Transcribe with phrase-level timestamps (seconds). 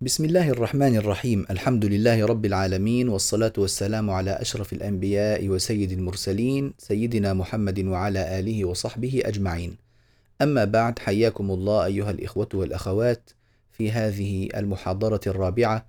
[0.00, 6.72] بسم الله الرحمن الرحيم الحمد لله رب العالمين والصلاة والسلام على أشرف الأنبياء وسيد المرسلين
[6.78, 9.76] سيدنا محمد وعلى آله وصحبه أجمعين
[10.42, 13.30] أما بعد حياكم الله أيها الإخوة والأخوات
[13.72, 15.86] في هذه المحاضرة الرابعة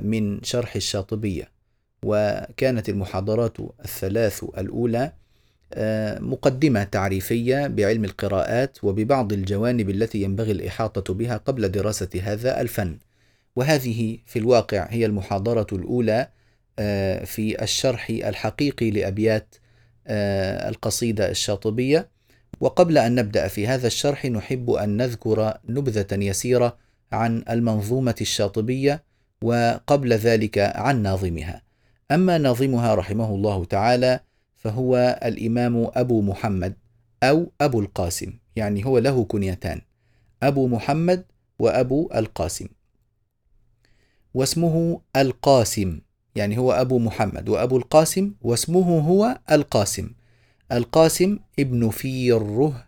[0.00, 1.48] من شرح الشاطبية
[2.04, 5.12] وكانت المحاضرات الثلاث الأولى
[6.20, 12.98] مقدمة تعريفية بعلم القراءات وببعض الجوانب التي ينبغي الإحاطة بها قبل دراسة هذا الفن.
[13.56, 16.28] وهذه في الواقع هي المحاضرة الأولى
[16.78, 19.54] آه، في الشرح الحقيقي لأبيات
[20.06, 22.08] آه، القصيدة الشاطبية.
[22.60, 26.76] وقبل أن نبدأ في هذا الشرح نحب أن نذكر نبذة يسيرة
[27.12, 29.04] عن المنظومة الشاطبية
[29.42, 31.62] وقبل ذلك عن ناظمها.
[32.10, 34.20] أما ناظمها رحمه الله تعالى
[34.62, 36.74] فهو الإمام أبو محمد
[37.22, 38.32] أو أبو القاسم.
[38.56, 39.80] يعني هو له كنيتان
[40.42, 41.24] أبو محمد
[41.58, 42.68] وأبو القاسم.
[44.34, 46.00] واسمه القاسم
[46.34, 50.10] يعني هو أبو محمد وأبو القاسم واسمه هو القاسم.
[50.72, 52.84] القاسم ابن فيره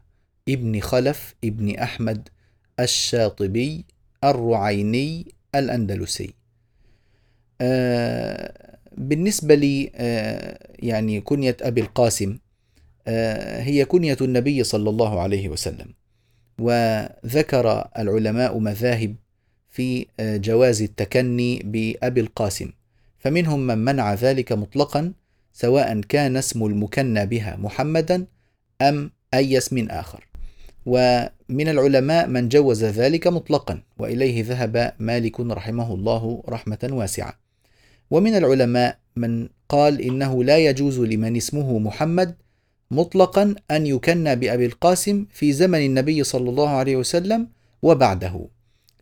[0.48, 2.28] ابن خلف ابن أحمد
[2.80, 3.84] الشاطبي
[4.24, 6.34] الرعيني الأندلسي.
[7.60, 12.38] آه بالنسبة لي آه، يعني كنية أبي القاسم
[13.06, 15.94] آه، هي كنية النبي صلى الله عليه وسلم
[16.58, 19.16] وذكر العلماء مذاهب
[19.70, 22.70] في آه، جواز التكني بأبي القاسم
[23.18, 25.12] فمنهم من منع ذلك مطلقا
[25.52, 28.26] سواء كان اسم المكنى بها محمدا
[28.82, 30.28] أم أي اسم آخر.
[30.86, 37.43] ومن العلماء من جوز ذلك مطلقا وإليه ذهب مالك رحمه الله رحمة واسعة.
[38.10, 42.34] ومن العلماء من قال إنه لا يجوز لمن اسمه محمد
[42.90, 47.48] مطلقا أن يكنى بأبي القاسم في زمن النبي صلى الله عليه وسلم
[47.82, 48.48] وبعده.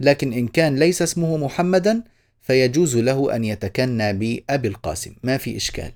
[0.00, 2.02] لكن إن كان ليس اسمه محمدا
[2.40, 5.14] فيجوز له أن يتكنى بأبي القاسم.
[5.22, 5.92] ما في إشكال.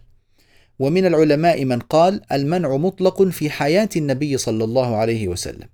[0.79, 5.69] ومن العلماء من قال المنع مطلق في حياة النبي صلى الله عليه وسلم.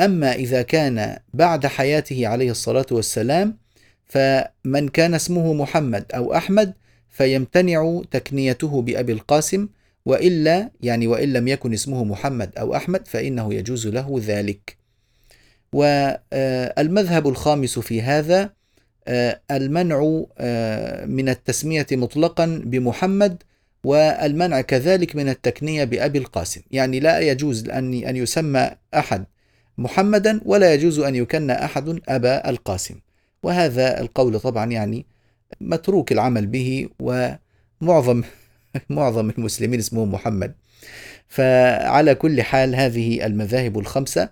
[0.00, 3.58] أما إذا كان بعد حياته عليه الصلاة والسلام
[4.06, 6.74] فمن كان اسمه محمد أو أحمد
[7.10, 9.68] فيمتنع تكنيته بأبي القاسم
[10.06, 14.76] وإلا يعني وإن لم يكن اسمه محمد أو أحمد فإنه يجوز له ذلك.
[15.72, 18.50] والمذهب الخامس في هذا
[19.08, 23.42] آه، المنع آه، من التسمية مطلقا بمحمد
[23.84, 26.60] والمنع كذلك من التكنية بأبي القاسم.
[26.70, 29.24] يعني لا يجوز أن أن يسمى أحد
[29.78, 32.94] محمدا ولا يجوز أن يكن أحد أبا القاسم.
[33.44, 35.06] وهذا القول طبعا يعني
[35.60, 38.22] متروك العمل به ومعظم
[38.90, 40.54] معظم المسلمين اسمهم محمد.
[41.28, 44.28] فعلى كل حال هذه المذاهب الخمسة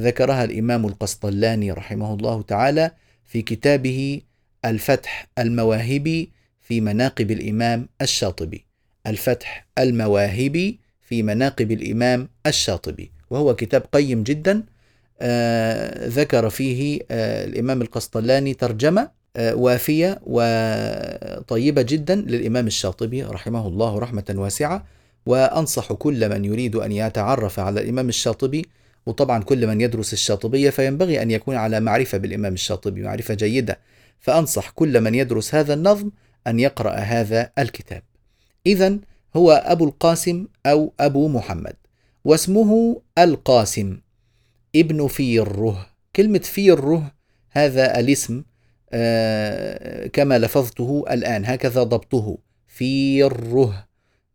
[0.00, 2.90] ذكرها الإمام القسطلاني رحمه الله تعالى
[3.26, 4.20] في كتابه
[4.64, 8.66] الفتح المواهبي في مناقب الإمام الشاطبي.
[9.06, 14.62] الفتح المواهبي في مناقب الإمام الشاطبي وهو كتاب قيم جدا
[16.08, 24.34] ذكر فيه آه، الإمام القسطلاني ترجمة آه، وافية وطيبة جدا للإمام الشاطبي رحمه الله رحمة
[24.36, 24.84] واسعة.
[25.26, 28.66] وأنصح كل من يريد أن يتعرف على الإمام الشاطبي
[29.06, 33.78] وطبعا كل من يدرس الشاطبية فينبغي أن يكون على معرفة بالإمام الشاطبي معرفة جيدة.
[34.20, 36.10] فأنصح كل من يدرس هذا النظم
[36.46, 38.02] أن يقرأ هذا الكتاب.
[38.66, 38.98] إذا
[39.36, 41.76] هو أبو القاسم أو أبو محمد
[42.24, 43.98] واسمه القاسم.
[44.80, 47.12] ابن فيره كلمة فيره
[47.50, 48.42] هذا الاسم
[48.92, 52.38] آه، كما لفظته الآن هكذا ضبطه.
[52.66, 53.86] فيره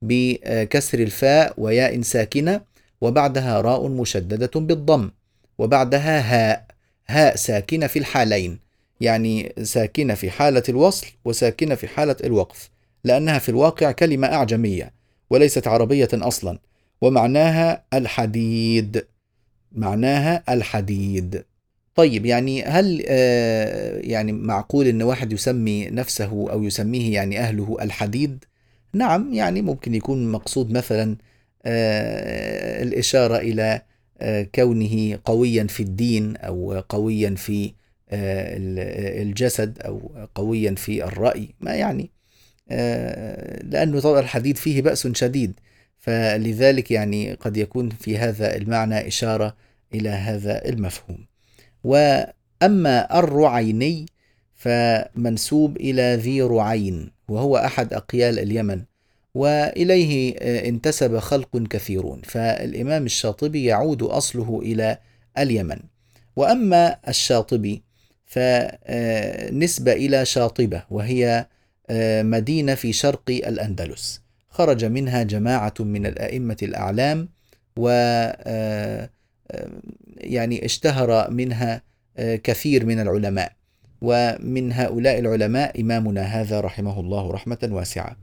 [0.02, 2.62] بكسر الفاء وياء ساكنة
[3.02, 5.12] وبعدها راء مشددة بالضم
[5.57, 6.66] وبعدها هاء
[7.08, 8.59] هاء ساكنة في الحالين
[9.02, 12.69] يعني ساكنة في حالة الوصل وساكنة في حالة الوقف
[13.03, 14.94] لأنها في الواقع كلمة أعجمية
[15.29, 16.59] وليست عربية أصلا
[17.02, 19.06] ومعناها الحديد.
[19.71, 21.43] معناها الحديد.
[21.95, 28.46] طيب يعني هل آه، يعني معقول إن واحد يسمي نفسه أو يسميه يعني أهله الحديد؟
[28.93, 31.17] نعم يعني ممكن يكون مقصود مثلا
[31.66, 33.81] آه، الإشارة إلى
[34.22, 37.73] آه، كونه قويا في الدين أو قويا في
[38.13, 41.49] الجسد أو قويا في الرأي.
[41.61, 42.11] ما يعني؟
[43.63, 45.53] لأنه طبعا الحديد فيه بأس شديد.
[46.01, 49.55] فلذلك يعني قد يكون في هذا المعنى إشارة
[49.93, 51.25] إلى هذا المفهوم.
[51.83, 54.05] وأما الرعيني
[54.55, 58.83] فمنسوب إلى ذي رعين وهو أحد أقيال اليمن
[59.33, 60.35] وإليه
[60.69, 64.97] انتسب خلق كثيرون فالإمام الشاطبي يعود أصله إلى
[65.37, 65.79] اليمن.
[66.35, 67.83] وأما الشاطبي
[68.25, 71.45] فنسبة إلى شاطبة وهي
[72.23, 74.21] مدينة في شرق الأندلس.
[74.51, 77.29] خرج منها جماعة من الأئمة الأعلام
[77.77, 77.89] و
[80.17, 81.81] يعني اشتهر منها
[82.17, 83.53] كثير من العلماء.
[84.01, 88.17] ومن هؤلاء العلماء إمامنا هذا رحمه الله رحمة واسعة.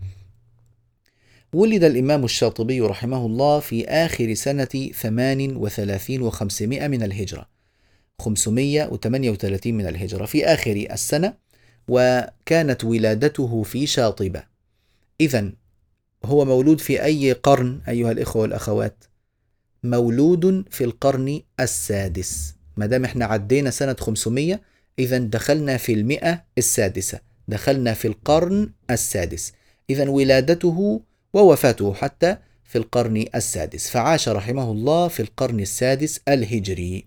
[1.52, 7.48] ولد الإمام الشاطبي رحمه الله في آخر سنة ثمان وثلاثين وخمسمائة من الهجرة.
[8.20, 11.34] 538 من الهجرة في آخر السنة
[11.88, 14.42] وكانت ولادته في شاطبة.
[15.20, 15.52] إذا
[16.28, 19.04] هو مولود في أي قرن أيها الإخوة والأخوات؟
[19.84, 22.54] مولود في القرن السادس.
[22.76, 24.60] ما دام إحنا عدينا سنة 500
[24.98, 27.20] إذا دخلنا في المئة السادسة.
[27.48, 29.52] دخلنا في القرن السادس.
[29.90, 31.02] إذا ولادته
[31.32, 33.90] ووفاته حتى في القرن السادس.
[33.90, 37.06] فعاش رحمه الله في القرن السادس الهجري.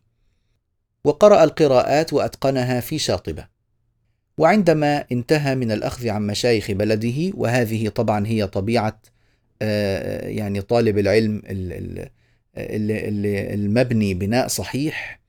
[1.04, 3.51] وقرأ القراءات وأتقنها في شاطبة.
[4.42, 9.02] وعندما انتهى من الأخذ عن مشايخ بلده وهذه طبعا هي طبيعة
[9.62, 11.42] آه، يعني طالب العلم
[13.54, 15.20] المبني بناء صحيح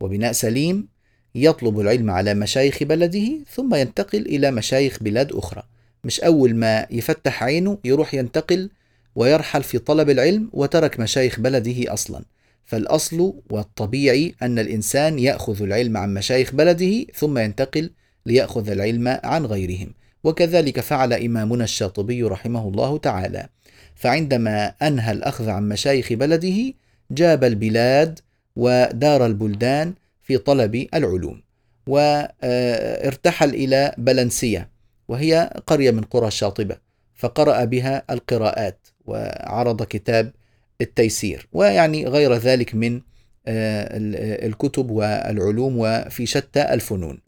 [0.00, 0.88] وبناء سليم
[1.34, 5.62] يطلب العلم على مشايخ بلده ثم ينتقل إلى مشايخ بلاد أخرى.
[6.04, 8.70] مش أول ما يفتح عينه يروح ينتقل
[9.14, 12.24] ويرحل في طلب العلم وترك مشايخ بلده أصلا.
[12.64, 17.90] فالأصل والطبيعي أن الإنسان يأخذ العلم عن مشايخ بلده ثم ينتقل
[18.28, 19.94] ليأخذ العلم عن غيرهم.
[20.24, 23.48] وكذلك فعل إمامنا الشاطبي رحمه الله تعالى.
[23.94, 26.74] فعندما أنهى الأخذ عن مشايخ بلده
[27.10, 28.20] جاب البلاد
[28.56, 31.42] ودار البلدان في طلب العلوم
[31.86, 34.70] وارتحل إلى بلنسية
[35.08, 36.76] وهي قرية من قرى الشاطبة
[37.14, 40.32] فقرأ بها القراءات وعرض كتاب
[40.80, 43.00] التيسير ويعني غير ذلك من
[43.48, 47.20] الكتب والعلوم وفي شتى الفنون.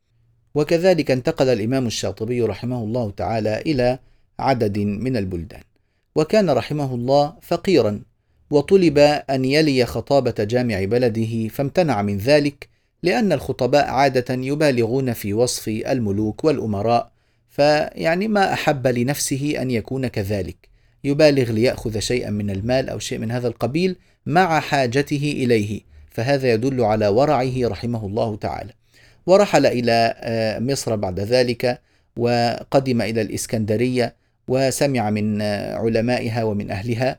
[0.54, 3.98] وكذلك انتقل الإمام الشاطبي رحمه الله تعالى إلى
[4.38, 5.62] عدد من البلدان.
[6.16, 8.02] وكان رحمه الله فقيرا
[8.50, 8.98] وطلب
[9.30, 12.68] أن يلي خطابة جامع بلده فامتنع من ذلك
[13.02, 17.10] لأن الخطباء عادة يبالغون في وصف الملوك والأمراء
[17.48, 20.68] فيعني ما أحب لنفسه أن يكون كذلك.
[21.04, 23.96] يبالغ ليأخذ شيئا من المال أو شيء من هذا القبيل
[24.26, 25.80] مع حاجته إليه
[26.10, 28.72] فهذا يدل على ورعه رحمه الله تعالى.
[29.26, 31.80] ورحل إلى آه، مصر بعد ذلك
[32.16, 34.14] وقدم إلى الإسكندرية
[34.48, 37.18] وسمع من آه، علمائها ومن أهلها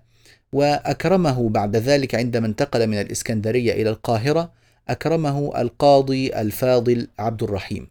[0.54, 4.52] وأكرمه بعد ذلك عندما انتقل من الإسكندرية إلى القاهرة
[4.90, 7.88] أكرمه القاضي الفاضل عبد الرحيم.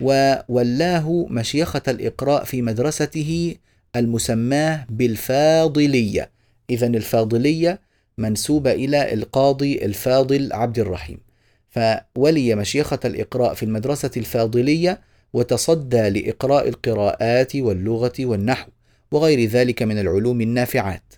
[0.00, 3.54] وولاه مشيخة الإقراء في مدرسته
[3.96, 6.30] المسماة بالفاضلية.
[6.70, 7.80] إذا الفاضلية
[8.18, 11.27] منسوبة إلى القاضي الفاضل عبد الرحيم.
[11.70, 15.00] فولي مشيخة الإقراء في المدرسة الفاضلية
[15.32, 18.70] وتصدى لإقراء القراءات واللغة والنحو
[19.12, 21.14] وغير ذلك من العلوم النافعات.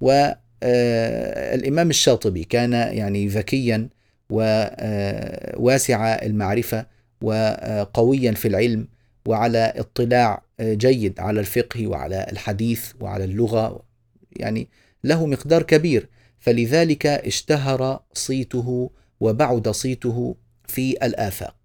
[0.00, 3.88] والإمام الشاطبي كان يعني ذكيا
[4.30, 6.86] وواسع المعرفة
[7.22, 8.88] وقويا في العلم
[9.26, 13.82] وعلى اطلاع جيد على الفقه وعلى الحديث وعلى اللغة.
[14.36, 14.68] يعني
[15.04, 16.08] له مقدار كبير.
[16.40, 18.90] فلذلك اشتهر صيته
[19.22, 20.36] وبعد صيته
[20.66, 21.56] في الآفاق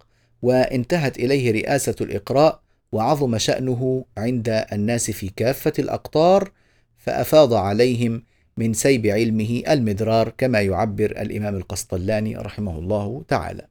[0.41, 2.61] وانتهت إليه رئاسة الإقراء
[2.91, 6.51] وعظم شأنه عند الناس في كافة الأقطار
[6.97, 8.23] فأفاض عليهم
[8.57, 13.67] من سيب علمه المدرار كما يعبر الإمام القسطلاني رحمه الله تعالى.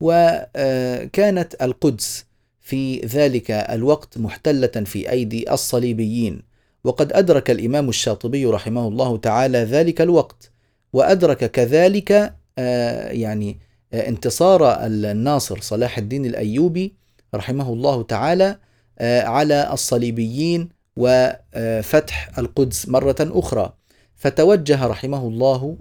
[0.00, 2.26] وكانت القدس
[2.60, 6.42] في ذلك الوقت محتلة في أيدي الصليبيين
[6.84, 10.55] وقد أدرك الإمام الشاطبي رحمه الله تعالى ذلك الوقت
[10.92, 13.58] وأدرك كذلك آه، يعني
[13.92, 16.94] آه، انتصار الناصر صلاح الدين الأيوبي
[17.34, 18.58] رحمه الله تعالى
[18.98, 23.72] آه، على الصليبيين وفتح القدس مرة أخرى.
[24.16, 25.76] فتوجه رحمه الله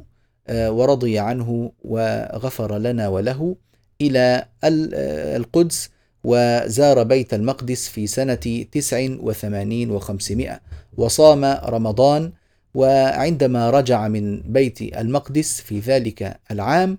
[0.50, 3.56] ورضي عنه وغفر لنا وله
[4.02, 4.46] إلى
[5.36, 5.90] القدس
[6.24, 10.60] وزار بيت المقدس في سنة تسع وثمانين وخمسمائة.
[10.98, 12.32] وصام رمضان
[12.76, 16.98] وعندما رجع من بيت المقدس في ذلك العام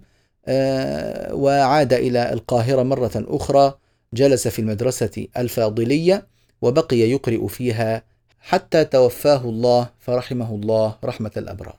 [0.49, 3.78] آه، وعاد إلى القاهرة مرة أخرى
[4.14, 6.26] جلس في المدرسة الفاضلية
[6.62, 8.02] وبقي يقرئ فيها
[8.40, 11.76] حتى توفاه الله فرحمه الله رحمة الأبرار.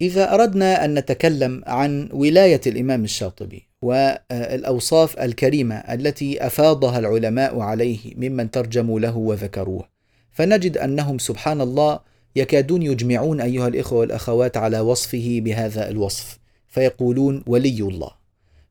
[0.00, 8.50] إذا أردنا أن نتكلم عن ولاية الإمام الشاطبي والأوصاف الكريمة التي أفاضها العلماء عليه ممن
[8.50, 9.88] ترجموا له وذكروه،
[10.32, 17.82] فنجد أنهم سبحان الله يكادون يجمعون أيها الإخوة والأخوات على وصفه بهذا الوصف، فيقولون ولي
[17.82, 18.10] الله،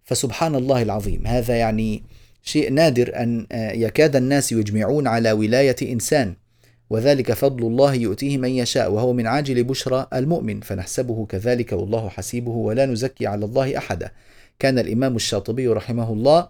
[0.03, 2.03] فسبحان الله العظيم هذا يعني
[2.43, 6.33] شيء نادر أن يكاد الناس يجمعون على ولاية إنسان.
[6.89, 10.59] وذلك فضل الله يؤتيه من يشاء وهو من عاجل بشرى المؤمن.
[10.59, 14.11] فنحسبه كذلك والله حسيبه ولا نزكي على الله أحدا.
[14.59, 16.49] كان الإمام الشاطبي رحمه الله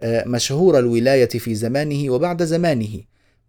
[0.00, 3.00] آه، مشهور الولاية في زمانه وبعد زمانه.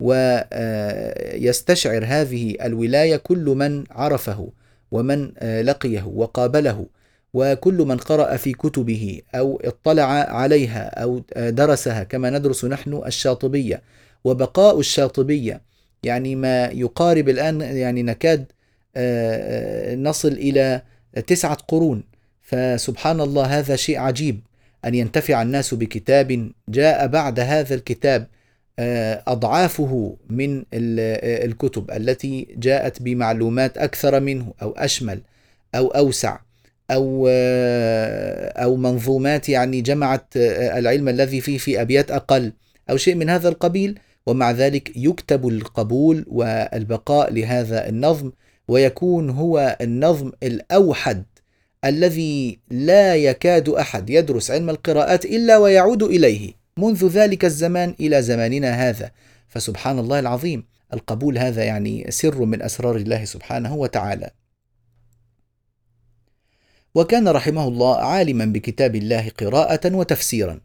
[0.02, 4.50] ويستشعر هذه الولاية كل من عرفه
[4.92, 6.86] ومن آه، لقيه وقابله
[7.34, 13.82] وكل من قرأ في كتبه أو اطلع عليها أو آه، درسها كما ندرس نحن الشاطبية
[14.24, 15.62] وبقاء الشاطبية.
[16.04, 18.46] يعني ما يقارب الآن يعني نكاد
[20.04, 20.82] نصل إلى
[21.28, 22.04] تسعة قرون.
[22.42, 24.40] فسبحان الله هذا شيء عجيب
[24.86, 28.28] أن ينتفع الناس بكتاب جاء بعد هذا الكتاب.
[28.80, 35.22] آه، أضعافه من آه، الكتب التي جاءت بمعلومات أكثر منه أو أشمل
[35.76, 36.40] أو أوسع
[36.92, 42.54] أو آه، أو منظومات يعني جمعت العلم الذي فيه في أبيات أقل
[42.90, 48.32] أو شيء من هذا القبيل ومع ذلك يكتب القبول والبقاء لهذا النظم
[48.68, 51.24] ويكون هو النظم الأوحد
[51.86, 56.61] الذي لا يكاد أحد يدرس علم القراءات إلا ويعود إليه.
[56.78, 59.12] منذ ذلك الزمان إلى زماننا هذا.
[59.48, 60.64] فسبحان الله العظيم.
[60.94, 64.30] القبول هذا يعني سر من أسرار الله سبحانه وتعالى.
[66.96, 70.60] وكان رحمه الله عالما بكتاب الله قراءة وتفسيرا.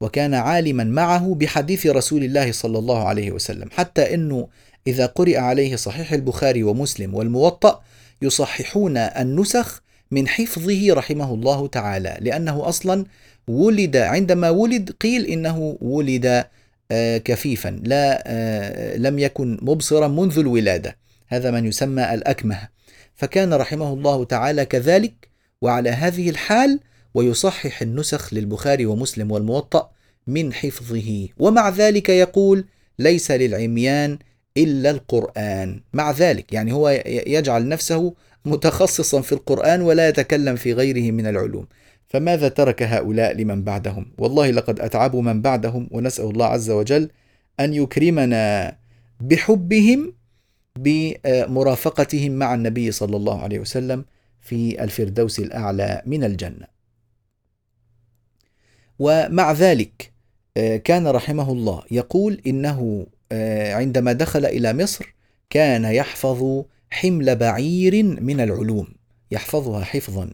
[0.00, 3.68] وكان عالما معه بحديث رسول الله صلى الله عليه وسلم.
[3.72, 4.48] حتى إنه
[4.86, 7.82] إذا قرئ عليه صحيح البخاري ومسلم والموطأ
[8.22, 12.16] يصححون النسخ من حفظه رحمه الله تعالى.
[12.20, 13.04] لأنه أصلا
[13.48, 16.44] ولد عندما ولد قيل إنه ولد
[16.90, 20.96] آه، كفيفا لا آه، لم يكن مبصرا منذ الولادة.
[21.28, 22.68] هذا من يسمى الأكمه.
[23.14, 25.28] فكان رحمه الله تعالى كذلك
[25.62, 26.80] وعلى هذه الحال
[27.14, 29.90] ويصحح النسخ للبخاري ومسلم والموطأ
[30.26, 31.28] من حفظه.
[31.38, 32.64] ومع ذلك يقول
[32.98, 34.18] ليس للعميان
[34.56, 35.80] إلا القرآن.
[35.92, 41.66] مع ذلك يعني هو يجعل نفسه متخصصا في القرآن ولا يتكلم في غيره من العلوم.
[42.14, 47.10] فماذا ترك هؤلاء لمن بعدهم؟ والله لقد أتعبوا من بعدهم ونسأل الله عز وجل
[47.60, 48.76] أن يكرمنا
[49.20, 50.14] بحبهم
[50.78, 54.04] بمرافقتهم مع النبي صلى الله عليه وسلم
[54.40, 56.66] في الفردوس الأعلى من الجنة.
[58.98, 60.12] ومع ذلك
[60.84, 63.06] كان رحمه الله يقول إنه
[63.72, 65.14] عندما دخل إلى مصر
[65.50, 68.88] كان يحفظ حمل بعير من العلوم
[69.30, 70.30] يحفظها حفظا.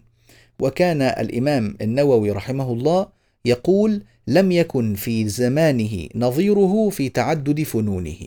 [0.60, 3.06] وكان الإمام النووي رحمه الله
[3.44, 8.18] يقول لم يكن في زمانه نظيره في تعدد فنونه.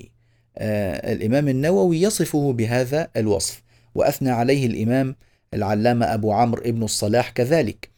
[0.58, 3.64] آه الإمام النووي يصفه بهذا الوصف
[3.96, 5.16] وأثنى عليه الإمام
[5.54, 7.90] العلامة أبو عمرو ابن الصلاح كذلك.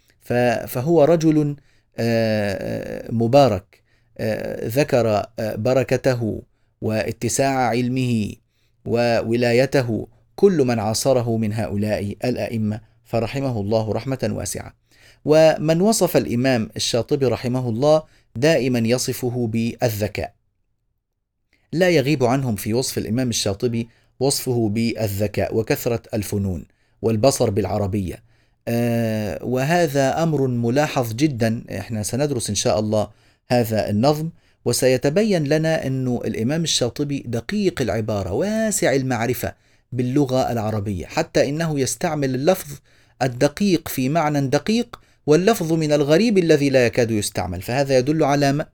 [0.68, 1.56] فهو رجل
[1.98, 3.84] آه مبارك
[4.18, 5.08] آه ذكر
[5.40, 6.42] آه، بركته
[6.82, 8.34] واتساع علمه
[8.86, 12.95] وولايته كل من عاصره من هؤلاء الأئمة.
[13.06, 14.76] فرحمه الله رحمة واسعة.
[15.26, 18.04] ومن وصف الإمام الشاطبي رحمه الله
[18.36, 20.34] دائما يصفه بالذكاء.
[21.74, 23.88] لا يغيب عنهم في وصف الإمام الشاطبي
[24.20, 26.66] وصفه بالذكاء وكثرة الفنون
[27.02, 28.24] والبصر بالعربية.
[28.68, 33.10] آه وهذا أمر ملاحظ جدا إحنا سندرس إن شاء الله
[33.48, 34.30] هذا النظم
[34.66, 39.54] وسيتبين لنا إنه الإمام الشاطبي دقيق العبارة واسع المعرفة
[39.92, 42.80] باللغة العربية حتى إنه يستعمل اللفظ
[43.22, 47.62] الدقيق في معنى دقيق واللفظ من الغريب الذي لا يكاد يستعمل.
[47.62, 48.66] فهذا يدل على ما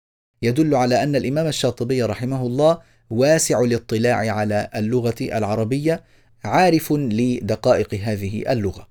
[0.42, 2.78] يدل على أن الإمام الشاطبي رحمه الله
[3.10, 6.04] واسع الاطلاع على اللغة العربية
[6.44, 8.88] عارف لدقائق هذه اللغة.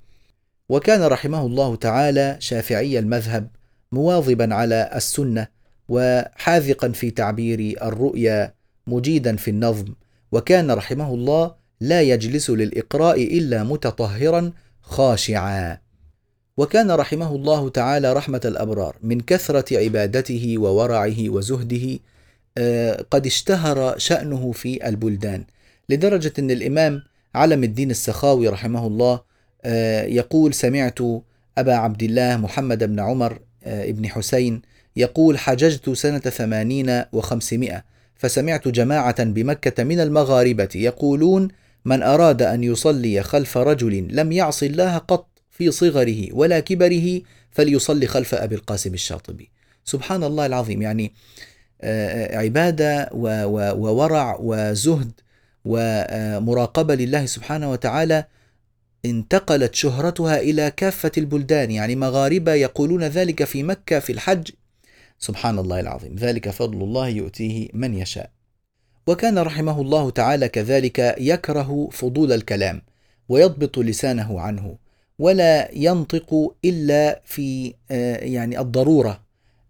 [0.70, 3.48] وكان رحمه الله تعالى شافعي المذهب
[3.92, 5.48] مواظبا على السنة
[5.90, 8.54] وحاذقا في تعبير الرؤيا
[8.88, 9.94] مجيدا في النظم.
[10.32, 14.52] وكان رحمه الله لا يجلس للإقراء إلا متطهرا
[14.90, 15.78] خاشعا.
[16.58, 22.00] وكان رحمه الله تعالى رحمة الأبرار من كثرة عبادته وورعه وزهده
[22.58, 25.44] آه، قد اشتهر شأنه في البلدان.
[25.90, 27.02] لدرجة أن الإمام
[27.36, 29.22] علم الدين السخاوي رحمه الله
[29.64, 31.00] آه، يقول سمعت
[31.58, 34.62] أبا عبد الله محمد بن عمر آه، بن حسين
[34.96, 37.84] يقول حججت سنة ثمانين وخمسمائة
[38.16, 41.48] فسمعت جماعة بمكة من المغاربة يقولون
[41.86, 47.22] من أراد أن يصلي خلف رجل لم يعص الله قط في صغره ولا كبره
[47.52, 49.52] فليصلي خلف أبي القاسم الشاطبي.
[49.86, 50.82] سبحان الله العظيم.
[50.82, 51.14] يعني
[51.82, 55.12] آه، عبادة وورع وزهد
[55.66, 58.26] ومراقبة لله سبحانه وتعالى
[59.06, 61.72] انتقلت شهرتها إلى كافة البلدان.
[61.72, 64.50] يعني مغاربة يقولون ذلك في مكة في الحج.
[65.20, 66.16] سبحان الله العظيم.
[66.16, 68.39] ذلك فضل الله يؤتيه من يشاء.
[69.08, 72.82] وكان رحمه الله تعالى كذلك يكره فضول الكلام
[73.30, 74.76] ويضبط لسانه عنه
[75.20, 79.22] ولا ينطق إلا في آه، يعني الضرورة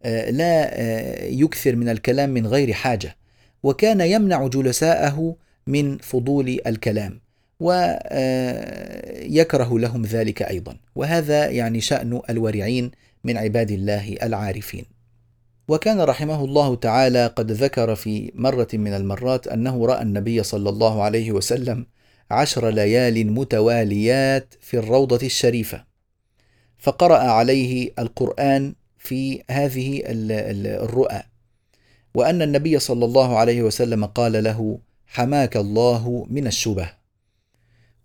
[0.03, 3.15] آه، لا آه، يكثر من الكلام من غير حاجة.
[3.63, 5.35] وكان يمنع جلساءه
[5.67, 7.19] من فضول الكلام
[7.59, 8.09] ويكره
[9.79, 10.77] لهم ذلك أيضا.
[10.95, 12.91] وهذا يعني شأن الورعين
[13.23, 14.98] من عباد الله العارفين.
[15.69, 21.03] وكان رحمه الله تعالى قد ذكر في مرة من المرات أنه رأى النبي صلى الله
[21.03, 21.85] عليه وسلم
[22.31, 25.83] عشر ليال متواليات في الروضة الشريفة
[26.77, 31.21] فقرأ عليه القرآن في هذه الرؤى.
[32.15, 36.89] وأن النبي صلى الله عليه وسلم قال له حماك الله من الشبه.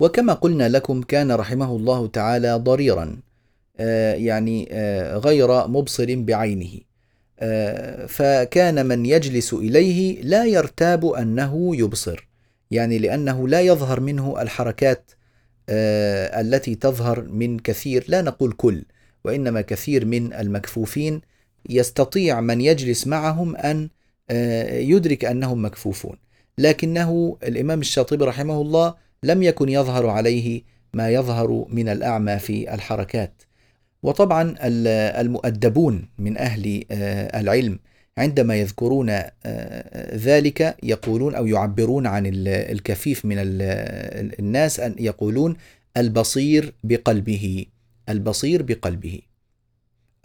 [0.00, 3.20] وكما قلنا لكم كان رحمه الله تعالى ضريرا
[3.76, 6.93] آه، يعني آه، غير مبصر بعينه.
[8.08, 12.28] فكان من يجلس إليه لا يرتاب أنه يبصر
[12.70, 15.10] يعني لأنه لا يظهر منه الحركات
[15.68, 18.84] آه، التي تظهر من كثير لا نقول كل
[19.24, 21.20] وإنما كثير من المكفوفين
[21.68, 23.88] يستطيع من يجلس معهم أن
[24.30, 26.16] آه، يدرك أنهم مكفوفون.
[26.58, 30.62] لكنه الإمام الشاطبي رحمه الله لم يكن يظهر عليه
[30.94, 33.42] ما يظهر من الأعمى في الحركات.
[34.04, 34.54] وطبعا
[35.20, 37.78] المؤدبون من أهل آه، العلم
[38.18, 43.36] عندما يذكرون آه، ذلك يقولون أو يعبرون عن الكفيف من
[44.38, 45.56] الناس أن يقولون
[45.96, 47.66] البصير بقلبه
[48.08, 49.20] البصير بقلبه.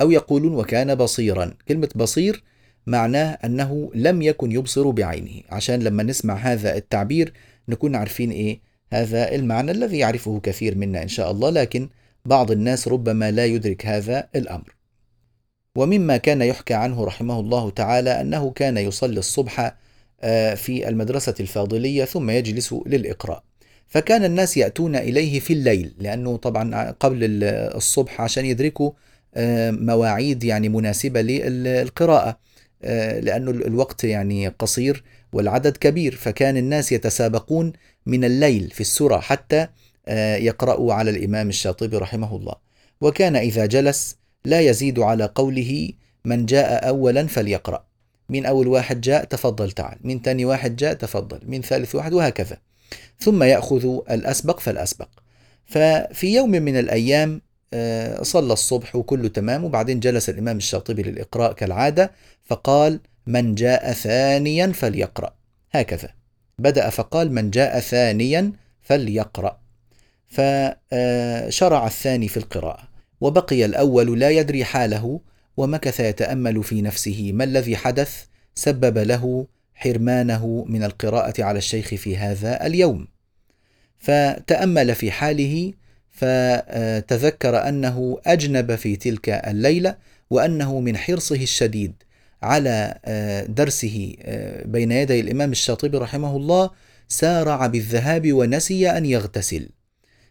[0.01, 1.53] أو يقولون وكان بصيرا.
[1.67, 2.43] كلمة بصير
[2.87, 5.41] معناه أنه لم يكن يبصر بعينه.
[5.49, 7.33] عشان لما نسمع هذا التعبير
[7.69, 8.59] نكون عارفين إيه؟
[8.93, 11.49] هذا المعنى الذي يعرفه كثير منا إن شاء الله.
[11.49, 11.89] لكن
[12.25, 14.75] بعض الناس ربما لا يدرك هذا الأمر.
[15.75, 19.75] ومما كان يحكى عنه رحمه الله تعالى أنه كان يصلي الصبح
[20.21, 23.43] آه، في المدرسة الفاضلية ثم يجلس للإقراء.
[23.87, 28.91] فكان الناس يأتون إليه في الليل لأنه طبعا قبل الصبح عشان يدركوا
[29.35, 32.39] آه، مواعيد يعني مناسبة للقراءة
[32.83, 36.15] آه، لأنه الوقت يعني قصير والعدد كبير.
[36.15, 37.73] فكان الناس يتسابقون
[38.05, 39.67] من الليل في السورة حتى
[40.37, 42.55] يقرأوا على الإمام الشاطبي رحمه الله.
[43.01, 45.89] وكان إذا جلس لا يزيد على قوله
[46.25, 47.85] من جاء أولا فليقرأ.
[48.29, 52.57] من أول واحد جاء تفضل تعال من ثاني واحد جاء تفضل من ثالث واحد وهكذا.
[53.19, 55.07] ثم يأخذ الأسبق فالأسبق.
[55.65, 57.41] ففي يوم من الأيام
[57.73, 62.11] آه، صلى الصبح وكله تمام وبعدين جلس الإمام الشاطبي للإقراء كالعادة
[62.45, 65.33] فقال من جاء ثانيا فليقرأ.
[65.71, 66.09] هكذا.
[66.59, 69.58] بدأ فقال من جاء ثانيا فليقرأ.
[70.29, 72.89] فشرع الثاني في القراءة
[73.21, 75.21] وبقي الأول لا يدري حاله
[75.57, 82.17] ومكث يتأمل في نفسه ما الذي حدث سبب له حرمانه من القراءة على الشيخ في
[82.17, 83.07] هذا اليوم.
[83.97, 85.73] فتأمل في حاله
[86.11, 89.95] فتذكر أنه أجنب في تلك الليلة
[90.29, 91.93] وأنه من حرصه الشديد
[92.43, 92.99] على
[93.49, 94.15] درسه
[94.65, 96.71] بين يدي الإمام الشاطبي رحمه الله
[97.07, 99.69] سارع بالذهاب ونسي أن يغتسل.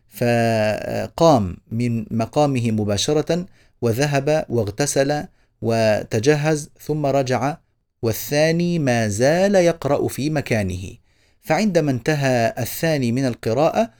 [0.09, 3.47] فقام من مقامه مباشرة
[3.83, 5.25] وذهب واغتسل
[5.62, 7.57] وتجهز ثم رجع
[8.03, 10.97] والثاني ما زال يقرأ في مكانه.
[11.40, 13.90] فعندما انتهى الثاني من القراءة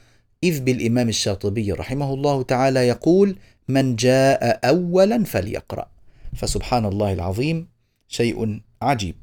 [0.45, 3.37] إذ بالإمام الشاطبي رحمه الله تعالى يقول
[3.69, 5.91] من جاء أولا فليقرأ
[6.37, 7.69] فسبحان الله العظيم
[8.09, 9.17] شيء عجيب.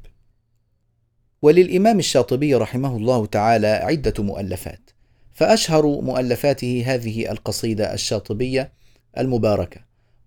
[1.42, 4.90] وللإمام الشاطبي رحمه الله تعالى عدة مؤلفات.
[5.36, 8.72] فأشهر مؤلفاته هذه القصيدة الشاطبية
[9.18, 9.80] المباركة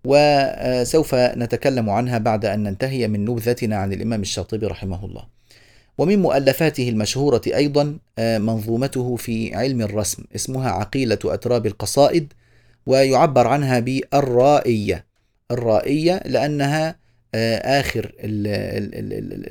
[0.04, 5.22] وسوف نتكلم عنها بعد أن ننتهي من نبذتنا عن الإمام الشاطبي رحمه الله.
[5.98, 12.32] ومن مؤلفاته المشهورة أيضا منظومته في علم الرسم اسمها عقيلة أتراب القصائد
[12.86, 15.06] ويعبر عنها بالرائية.
[15.50, 16.96] الرائية لأنها
[17.80, 18.12] آخر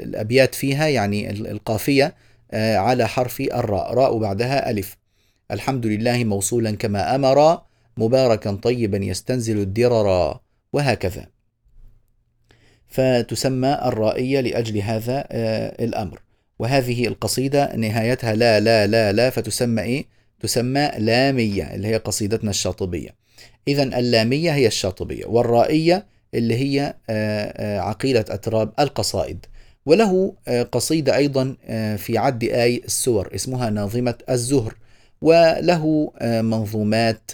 [0.04, 2.15] الأبيات فيها يعني القافية
[2.54, 4.98] على حرف الراء راء بعدها ألف.
[5.52, 7.62] الحمد لله موصولا كما أمر
[7.98, 10.40] مباركا طيبا يستنزل الدرر
[10.74, 11.28] وهكذا.
[12.88, 16.22] فتسمى الرائية لأجل هذا آه، الأمر.
[16.60, 20.06] وهذه القصيدة نهايتها لا لا لا لا فتسمى إيه؟
[20.40, 23.10] تسمى لامية اللي هي قصيدتنا الشاطبية.
[23.68, 29.46] اذا اللامية هي الشاطبية والرائية اللي هي آه، آه، عقيلة أتراب القصائد.
[29.86, 30.34] وله
[30.72, 31.56] قصيدة أيضا
[31.98, 34.76] في عد آي السور اسمها ناظمة الزهر.
[35.22, 37.32] وله منظومات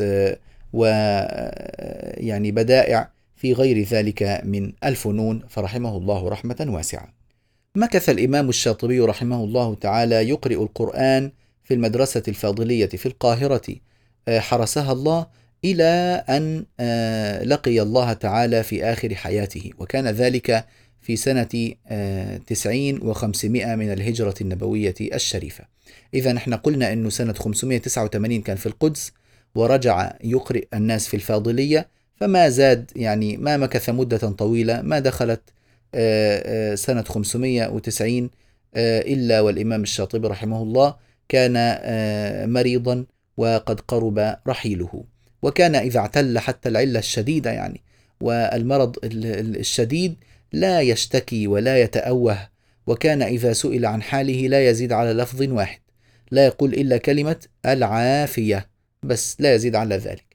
[0.74, 5.44] ويعني بدائع في غير ذلك من الفنون.
[5.50, 7.14] فرحمه الله رحمة واسعة.
[7.76, 11.32] مكث الإمام الشاطبي رحمه الله تعالى يقرئ القرآن
[11.64, 13.76] في المدرسة الفاضلية في القاهرة.
[14.30, 15.28] حرسها الله
[15.66, 16.66] إلى أن
[17.48, 19.72] لقي الله تعالى في آخر حياته.
[19.80, 20.66] وكان ذلك
[21.06, 21.74] في سنة
[22.48, 25.64] تسعين وخمسمائة من الهجرة النبوية الشريفة.
[26.14, 29.12] إذا إحنا قلنا أنه سنة 589 كان في القدس
[29.56, 35.42] ورجع يقرئ الناس في الفاضلية فما زاد يعني ما مكث مدة طويلة ما دخلت
[36.80, 38.30] سنة 590
[38.78, 40.96] إلا والإمام الشاطبي رحمه الله
[41.30, 41.54] كان
[42.54, 43.06] مريضا
[43.38, 45.04] وقد قرب رحيله.
[45.42, 47.82] وكان إذا اعتل حتى العلة الشديدة يعني
[48.22, 50.16] والمرض الشديد
[50.54, 52.50] لا يشتكي ولا يتأوه
[52.88, 55.80] وكان إذا سئل عن حاله لا يزيد على لفظ واحد.
[56.32, 58.70] لا يقول إلا كلمة العافية
[59.04, 60.26] بس لا يزيد على ذلك.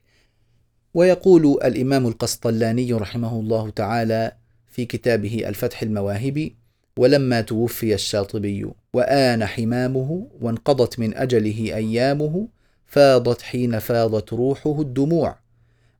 [0.93, 4.31] ويقول الإمام القسطلاني رحمه الله تعالى
[4.71, 6.51] في كتابه الفتح المواهب
[6.97, 12.47] ولما توفي الشاطبي وآن حمامه وانقضت من أجله أيامه
[12.87, 15.40] فاضت حين فاضت روحه الدموع.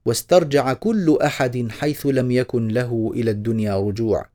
[0.06, 4.26] واسترجع كل أحد حيث لم يكن له إلى الدنيا رجوع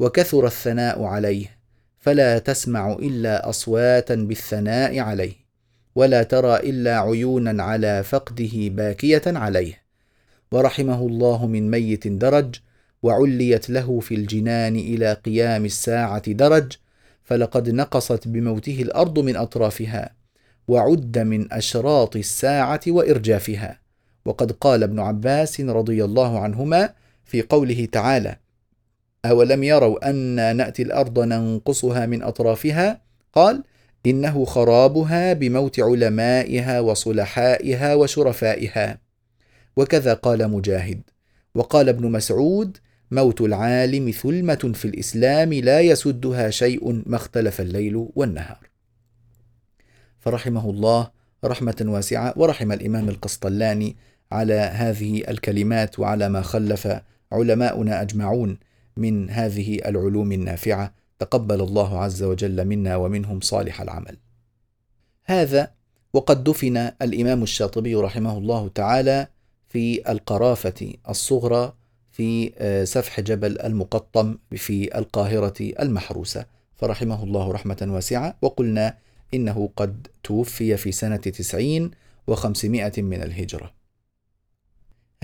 [0.00, 1.58] وكثر الثناء عليه
[1.98, 5.46] فلا تسمع إلا أصواتا بالثناء عليه
[5.94, 9.82] ولا ترى إلا عيونا على فقده باكية عليه.
[10.52, 12.54] ورحمه الله من ميت درج
[13.02, 16.72] وعليت له في الجنان إلى قيام الساعة درج
[17.24, 20.10] فلقد نقصت بموته الأرض من أطرافها
[20.68, 23.85] وعد من أشراط الساعة وإرجافها.
[24.26, 26.92] وقد قال ابن عباس رضي الله عنهما
[27.24, 28.36] في قوله تعالى
[29.24, 33.00] أولم يروا أنا نأتي الأرض ننقصها من أطرافها؟
[33.32, 33.62] قال
[34.06, 38.98] إنه خرابها بموت علمائها وصلحائها وشرفائها.
[39.76, 41.00] وكذا قال مجاهد.
[41.54, 42.78] وقال ابن مسعود
[43.10, 48.70] موت العالم ثلمة في الإسلام لا يسدها شيء ما اختلف الليل والنهار.
[50.20, 51.10] فرحمه الله
[51.44, 53.96] رحمة واسعة ورحم الإمام القسطلاني
[54.32, 56.88] على هذه الكلمات وعلى ما خلف
[57.32, 58.58] علماؤنا أجمعون
[58.96, 64.16] من هذه العلوم النافعة تقبل الله عز وجل منا ومنهم صالح العمل.
[65.24, 65.70] هذا
[66.12, 69.26] وقد دفن الإمام الشاطبي رحمه الله تعالى
[69.68, 71.72] في القرافة الصغرى
[72.10, 72.52] في
[72.86, 78.98] سفح جبل المقطم في القاهرة المحروسة فرحمه الله رحمة واسعة وقلنا
[79.34, 81.90] إنه قد توفي في سنة تسعين
[82.26, 83.75] وخمسمائة من الهجرة.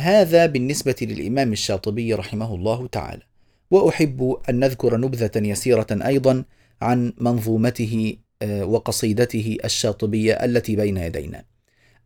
[0.01, 3.23] هذا بالنسبة للإمام الشاطبي رحمه الله تعالى.
[3.71, 6.45] وأحب أن نذكر نبذة يسيرة أيضا
[6.83, 11.45] عن منظومته آه، وقصيدته الشاطبية التي بين يدينا.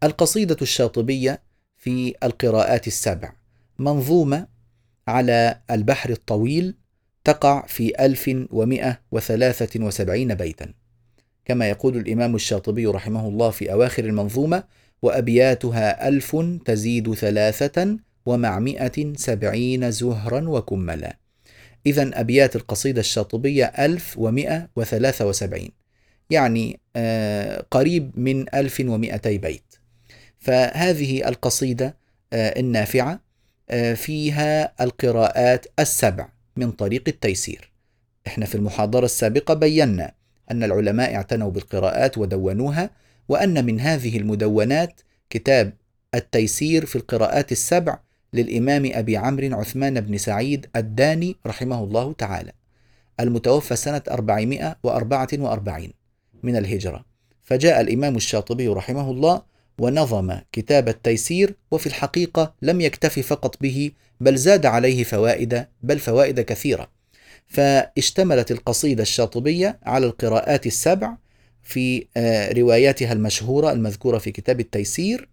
[0.03, 1.43] القصيدة الشاطبية
[1.77, 3.33] في القراءات السبع
[3.79, 4.47] منظومة
[5.09, 6.75] على البحر الطويل
[7.25, 10.73] تقع في 1173 بيتا.
[11.45, 14.65] كما يقول الإمام الشاطبي رحمه الله في أواخر المنظومة
[15.03, 21.17] وأبياتها ألف تزيد ثلاثة ومعمائة سبعين زهرا وكملا.
[21.87, 25.71] إذا أبيات القصيدة الشاطبية ألف ومئة وثلاثة وسبعين
[26.31, 29.75] يعني آه، قريب من ألف ومئتي بيت.
[30.39, 31.97] فهذه القصيدة
[32.33, 33.21] آه، النافعة
[33.71, 37.73] آه، فيها القراءات السبع من طريق التيسير.
[38.27, 40.13] إحنا في المحاضرة السابقة بينا
[40.51, 42.91] أن العلماء اعتنوا بالقراءات ودونوها
[43.29, 45.73] وأن من هذه المدونات كتاب
[46.15, 47.99] التيسير في القراءات السبع
[48.33, 52.53] للإمام أبي عمرو عثمان بن سعيد الداني رحمه الله تعالى
[53.21, 55.93] المتوفى سنة 444
[56.43, 57.05] من الهجرة.
[57.43, 59.43] فجاء الإمام الشاطبي رحمه الله
[59.79, 66.41] ونظم كتاب التيسير وفي الحقيقة لم يكتفي فقط به بل زاد عليه فوائد بل فوائد
[66.41, 66.89] كثيرة.
[67.47, 71.17] فاشتملت القصيدة الشاطبية على القراءات السبع
[71.67, 75.29] في آه، رواياتها المشهورة المذكورة في كتاب التيسير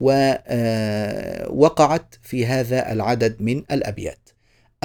[0.00, 4.28] ووقعت في هذا العدد من الأبيات.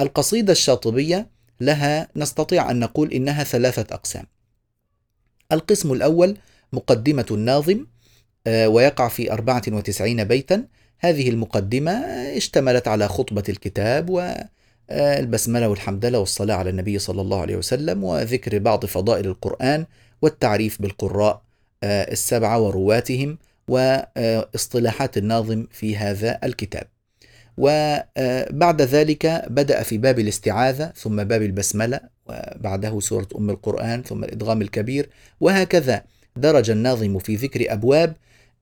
[0.00, 1.30] القصيدة الشاطبية
[1.60, 4.24] لها نستطيع أن نقول إنها ثلاثة أقسام.
[5.52, 6.36] القسم الأول
[6.72, 7.86] مقدمة الناظم
[8.46, 10.64] آه، ويقع في 94 بيتا.
[10.98, 11.92] هذه المقدمة
[12.36, 18.86] اشتملت على خطبة الكتاب والبسملة والحمدلة والصلاة على النبي صلى الله عليه وسلم وذكر بعض
[18.86, 19.86] فضائل القرآن
[20.22, 21.42] والتعريف بالقراء
[21.82, 26.86] آه، السبعة ورواتهم واصطلاحات الناظم في هذا الكتاب.
[27.58, 34.62] وبعد ذلك بدأ في باب الاستعاذة ثم باب البسملة وبعده سورة أم القرآن ثم الإدغام
[34.62, 35.08] الكبير
[35.40, 36.04] وهكذا
[36.36, 38.16] درج الناظم في ذكر أبواب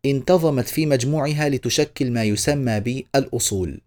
[0.04, 3.80] انتظمت في مجموعها لتشكل ما يسمى بالأصول.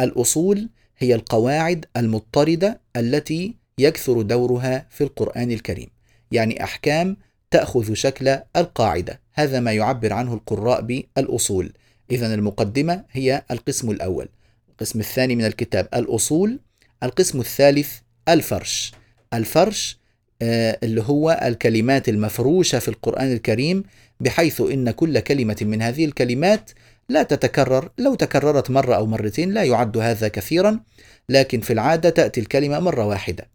[0.00, 5.88] الأصول هي القواعد المضطردة التي يكثر دورها في القرآن الكريم،
[6.32, 7.16] يعني أحكام
[7.50, 11.72] تأخذ شكل القاعدة، هذا ما يعبر عنه القراء بالأصول.
[12.10, 14.28] إذا المقدمة هي القسم الأول.
[14.70, 16.60] القسم الثاني من الكتاب الأصول،
[17.02, 18.92] القسم الثالث الفرش.
[19.34, 20.02] الفرش
[20.42, 23.84] آه، اللي هو الكلمات المفروشة في القرآن الكريم
[24.20, 26.70] بحيث إن كل كلمة من هذه الكلمات
[27.08, 30.80] لا تتكرر لو تكررت مرة أو مرتين لا يعد هذا كثيرا
[31.28, 33.48] لكن في العادة تأتي الكلمة مرة واحدة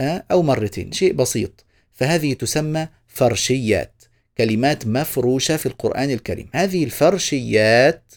[0.00, 4.02] آه، أو مرتين شيء بسيط فهذه تسمى فرشيات
[4.38, 6.48] كلمات مفروشة في القرآن الكريم.
[6.54, 8.12] هذه الفرشيات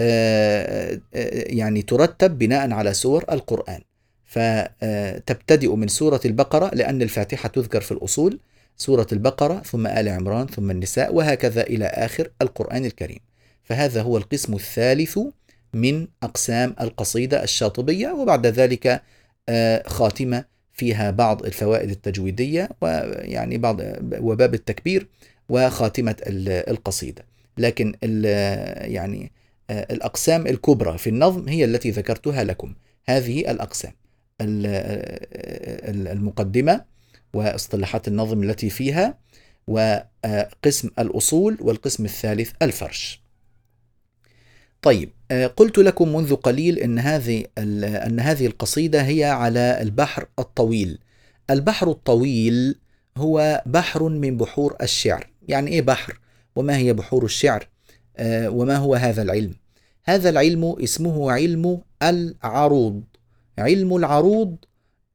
[0.00, 1.00] آه،
[1.46, 3.80] يعني ترتب بناء على سور القرآن.
[4.24, 8.40] فتبتدئ من سورة البقرة لأن الفاتحة تذكر في الأصول
[8.76, 13.18] سورة البقرة ثم آل عمران ثم النساء وهكذا إلى آخر القرآن الكريم.
[13.62, 15.18] فهذا هو القسم الثالث
[15.74, 19.02] من أقسام القصيدة الشاطبية وبعد ذلك
[19.48, 23.80] آه، خاتمة فيها بعض الفوائد التجويدية ويعني بعض
[24.12, 25.06] وباب التكبير
[25.48, 26.16] وخاتمة
[26.68, 27.24] القصيدة.
[27.58, 27.94] لكن
[28.92, 29.32] يعني
[29.70, 32.74] آه، الأقسام الكبرى في النظم هي التي ذكرتها لكم.
[33.06, 33.92] هذه الأقسام
[36.10, 36.84] المقدمة
[37.34, 39.18] واصطلاحات النظم التي فيها
[39.66, 43.22] وقسم الأصول والقسم الثالث الفرش.
[44.82, 45.10] طيب
[45.56, 50.98] قلت لكم منذ قليل إن هذه إن هذه القصيدة هي على البحر الطويل.
[51.50, 52.78] البحر الطويل
[53.16, 56.20] هو بحر من بحور الشعر، يعني إيه بحر؟
[56.56, 57.68] وما هي بحور الشعر؟
[58.28, 59.54] وما هو هذا العلم؟
[60.04, 63.02] هذا العلم اسمه علم العروض.
[63.58, 64.56] علم العروض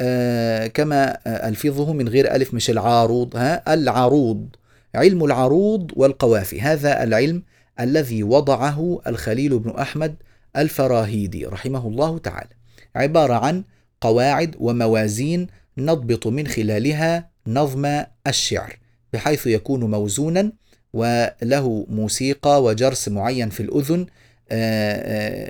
[0.02, 4.48] آه كما ألفظه من غير ألف مش العاروض ها العروض
[4.96, 7.44] علم العروض والقوافي هذا العلم
[7.80, 10.16] الذي وضعه الخليل بن أحمد
[10.58, 12.50] الفراهيدي رحمه الله تعالى.
[12.96, 13.64] عبارة عن
[14.02, 18.80] قواعد وموازين نضبط من خلالها نظم الشعر
[19.14, 20.52] بحيث يكون موزونا
[20.94, 24.06] وله موسيقى وجرس معين في الأذن
[24.52, 24.94] آه،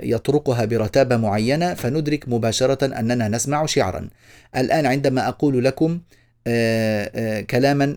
[0.02, 4.08] آه، يطرقها برتابة معينة فندرك مباشرة أننا نسمع شعرا.
[4.56, 6.00] الآن عندما أقول لكم
[6.46, 7.96] آه، كلاما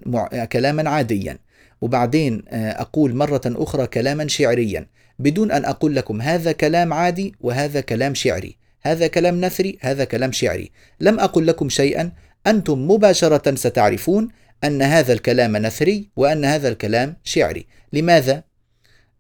[0.52, 1.38] كلاما عاديا
[1.82, 4.88] وبعدين أقول مرة أخرى كلاما شعريا.
[5.20, 8.58] بدون أن أقول لكم هذا كلام عادي وهذا كلام شعري.
[8.82, 10.72] هذا كلام نثري هذا كلام شعري.
[11.00, 12.12] لم أقل لكم شيئا
[12.48, 14.28] أنتم مباشرة ستعرفون
[14.64, 17.66] أن هذا الكلام نثري وأن هذا الكلام شعري.
[17.94, 18.44] لماذا؟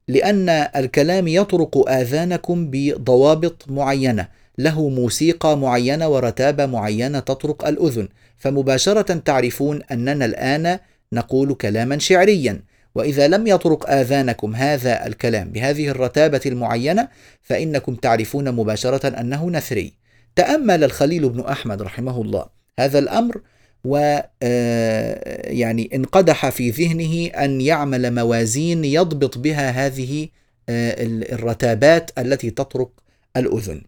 [0.07, 4.27] لأن الكلام يطرق آذانكم بضوابط معينة.
[4.57, 8.07] له موسيقى معينة ورتابة معينة تطرق الأذن.
[8.37, 10.79] فمباشرة تعرفون أننا الآن
[11.13, 12.63] نقول كلاما شعريا.
[12.95, 17.07] وإذا لم يطرق آذانكم هذا الكلام بهذه الرتابة المعينة
[17.41, 19.93] فإنكم تعرفون مباشرة أنه نثري.
[20.35, 22.45] تأمل الخليل بن أحمد رحمه الله
[22.79, 23.41] هذا الأمر
[23.83, 30.27] و آه، يعني انقدح في ذهنه أن يعمل موازين يضبط بها هذه
[30.69, 30.95] آه،
[31.33, 32.91] الرتابات التي تطرق
[33.37, 33.81] الأذن.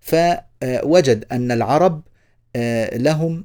[0.00, 2.02] فوجد أن العرب
[2.56, 3.44] آه، لهم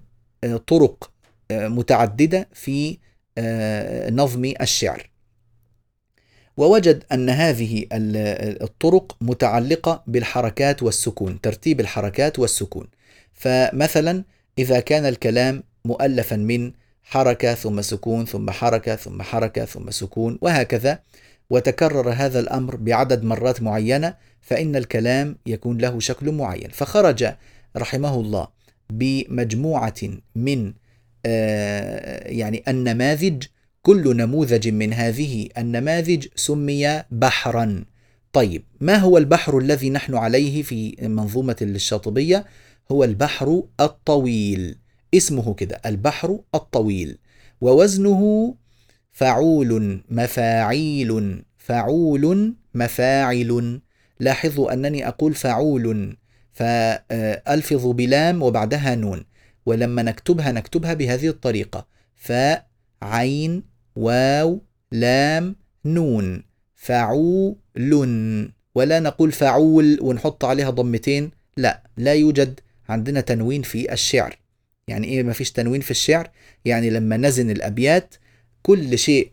[0.68, 1.12] طرق
[1.52, 2.98] متعددة في
[4.12, 5.10] نظم الشعر.
[6.58, 12.88] ووجد أن هذه الطرق متعلقة بالحركات والسكون ترتيب الحركات والسكون.
[13.34, 14.23] فمثلا
[14.58, 16.71] إذا كان الكلام مؤلفا من
[17.04, 20.99] حركة ثم سكون ثم حركة ثم حركة ثم سكون وهكذا
[21.49, 26.69] وتكرر هذا الأمر بعدد مرات معينة فإن الكلام يكون له شكل معين.
[26.69, 27.34] فخرج
[27.78, 28.47] رحمه الله
[28.89, 30.02] بمجموعة
[30.36, 30.73] من آه،
[32.26, 33.44] يعني النماذج
[33.82, 37.86] كل نموذج من هذه النماذج سمي بحرا.
[38.34, 42.46] طيب ما هو البحر الذي نحن عليه في منظومة الشاطبية
[42.92, 44.78] هو البحر الطويل.
[45.14, 47.18] اسمه كده البحر الطويل.
[47.62, 48.56] ووزنه
[49.12, 51.42] فعول مفاعيل.
[51.58, 53.82] فعول مفاعل.
[54.20, 56.18] لاحظوا أنني أقول فعول
[56.54, 59.24] فألفظ بلام وبعدها نون.
[59.65, 61.88] ولما نكتبها نكتبها بهذه الطريقة.
[62.15, 62.67] فاء
[63.02, 63.63] عين
[63.95, 66.43] واو لام نون.
[66.76, 67.56] فعول.
[68.76, 71.32] ولا نقول فعول ونحط عليها ضمتين.
[71.58, 74.39] لا لا يوجد عندنا تنوين في الشعر.
[74.88, 76.30] يعني إيه ما فيش تنوين في الشعر؟
[76.65, 78.15] يعني لما نزن الأبيات
[78.62, 79.32] كل شيء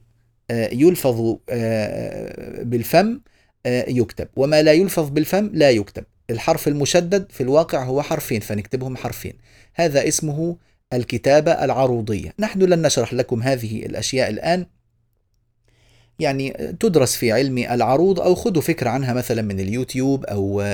[0.50, 3.20] آه، يلفظ آه، بالفم
[3.66, 4.28] آه، يكتب.
[4.36, 6.04] وما لا يلفظ بالفم لا يكتب.
[6.30, 9.32] الحرف المشدد في الواقع هو حرفين فنكتبهم حرفين.
[9.76, 10.56] هذا اسمه
[10.92, 12.34] الكتابة العروضية.
[12.38, 14.66] نحن لن نشرح لكم هذه الأشياء الآن.
[16.18, 20.64] يعني تدرس في علم العروض أو خذوا فكرة عنها مثلا من اليوتيوب أو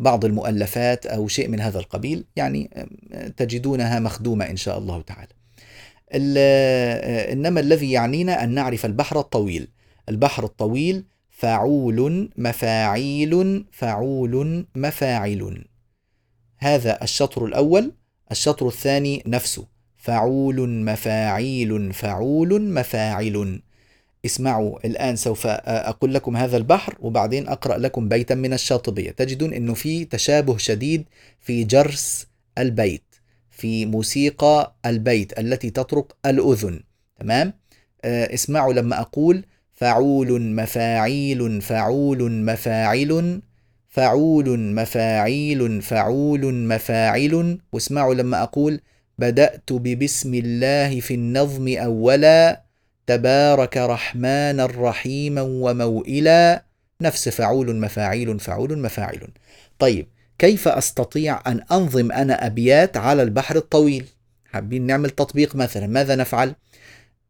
[0.00, 2.24] بعض المؤلفات أو شيء من هذا القبيل.
[2.36, 2.70] يعني
[3.36, 5.28] تجدونها مخدومة إن شاء الله تعالى.
[7.32, 9.68] إنما الذي يعنينا أن نعرف البحر الطويل.
[10.08, 15.64] البحر الطويل فعول مفاعيل فعول مفاعل.
[16.58, 17.92] هذا الشطر الأول.
[18.32, 19.66] الشطر الثاني نفسه.
[19.96, 23.62] فعول مفاعيل فعول مفاعل.
[24.24, 29.10] اسمعوا الآن سوف أقول لكم هذا البحر وبعدين أقرأ لكم بيتا من الشاطبية.
[29.10, 31.04] تجدون أنه في تشابه شديد
[31.40, 32.26] في جرس
[32.58, 33.04] البيت
[33.50, 36.80] في موسيقى البيت التي تطرق الأذن.
[37.20, 37.52] تمام؟
[38.04, 43.42] اسمعوا لما أقول فعول مفاعيل فعول مفاعل.
[43.92, 47.58] فعول مفاعيل فعول مفاعل.
[47.72, 48.80] واسمعوا لما أقول
[49.18, 52.62] بدأت ببسم الله في النظم أولا.
[53.06, 56.64] تبارك رحمانا رحيما وموئلا.
[57.00, 59.28] نفس فعول مفاعيل فعول مفاعل.
[59.78, 60.06] طيب
[60.38, 64.04] كيف أستطيع أن أنظم أنا أبيات على البحر الطويل؟
[64.52, 65.86] حابين نعمل تطبيق مثلا.
[65.86, 66.54] ماذا نفعل؟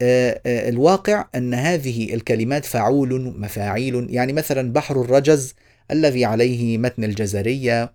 [0.02, 4.06] آه، آه، الواقع أن هذه الكلمات فعول مفاعيل.
[4.10, 5.54] يعني مثلا بحر الرجز
[5.92, 7.92] الذي عليه متن الجزرية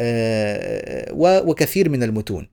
[0.00, 1.12] آه،
[1.44, 2.48] وكثير من المتون.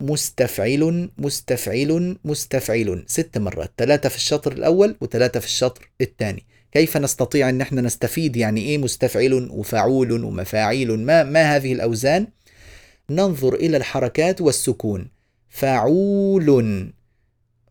[0.00, 3.04] مستفعل مستفعل مستفعل.
[3.06, 6.44] ست مرات ثلاثة في الشطر الأول وثلاثة في الشطر الثاني.
[6.72, 12.26] كيف نستطيع أن نحن نستفيد؟ يعني إيه مستفعل وفعول ومفاعيل؟ ما, ما هذه الأوزان؟
[13.10, 15.08] ننظر إلى الحركات والسكون.
[15.48, 16.92] فعول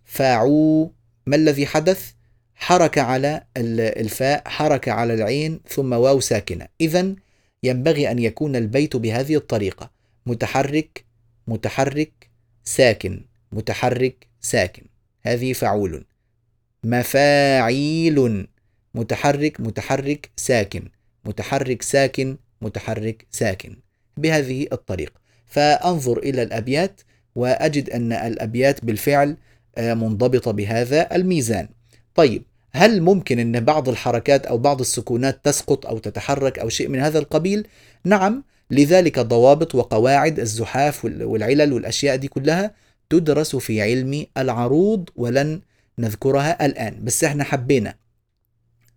[0.05, 0.91] فاعو
[1.25, 2.11] ما الذي حدث؟
[2.55, 6.67] حركة على الفاء حركة على العين ثم واو ساكنة.
[6.81, 7.15] إذا
[7.63, 9.91] ينبغي أن يكون البيت بهذه الطريقة.
[10.25, 11.05] متحرك
[11.47, 12.29] متحرك
[12.63, 13.25] ساكن.
[13.51, 14.83] متحرك ساكن.
[15.21, 16.05] هذه فعول
[16.83, 18.47] مفاعيل.
[18.95, 20.89] متحرك متحرك ساكن.
[21.25, 22.37] متحرك ساكن.
[22.61, 23.75] متحرك ساكن.
[24.17, 25.23] بهذه الطريقة.
[25.45, 27.01] فأنظر إلى الأبيات
[27.35, 29.37] وأجد أن الأبيات بالفعل
[29.77, 31.67] آه، منضبطة بهذا الميزان.
[32.15, 36.99] طيب هل ممكن أن بعض الحركات أو بعض السكونات تسقط أو تتحرك أو شيء من
[36.99, 37.67] هذا القبيل؟
[38.05, 42.71] نعم لذلك ضوابط وقواعد الزحاف والعلل والأشياء دي كلها
[43.09, 45.61] تدرس في علم العروض ولن
[45.99, 47.95] نذكرها الآن بس إحنا حبينا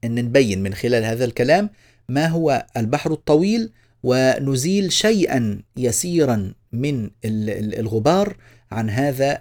[0.05, 1.71] أن نبين من خلال هذا الكلام
[2.09, 8.37] ما هو البحر الطويل ونزيل شيئا يسيرا من الغبار
[8.73, 9.39] عن هذا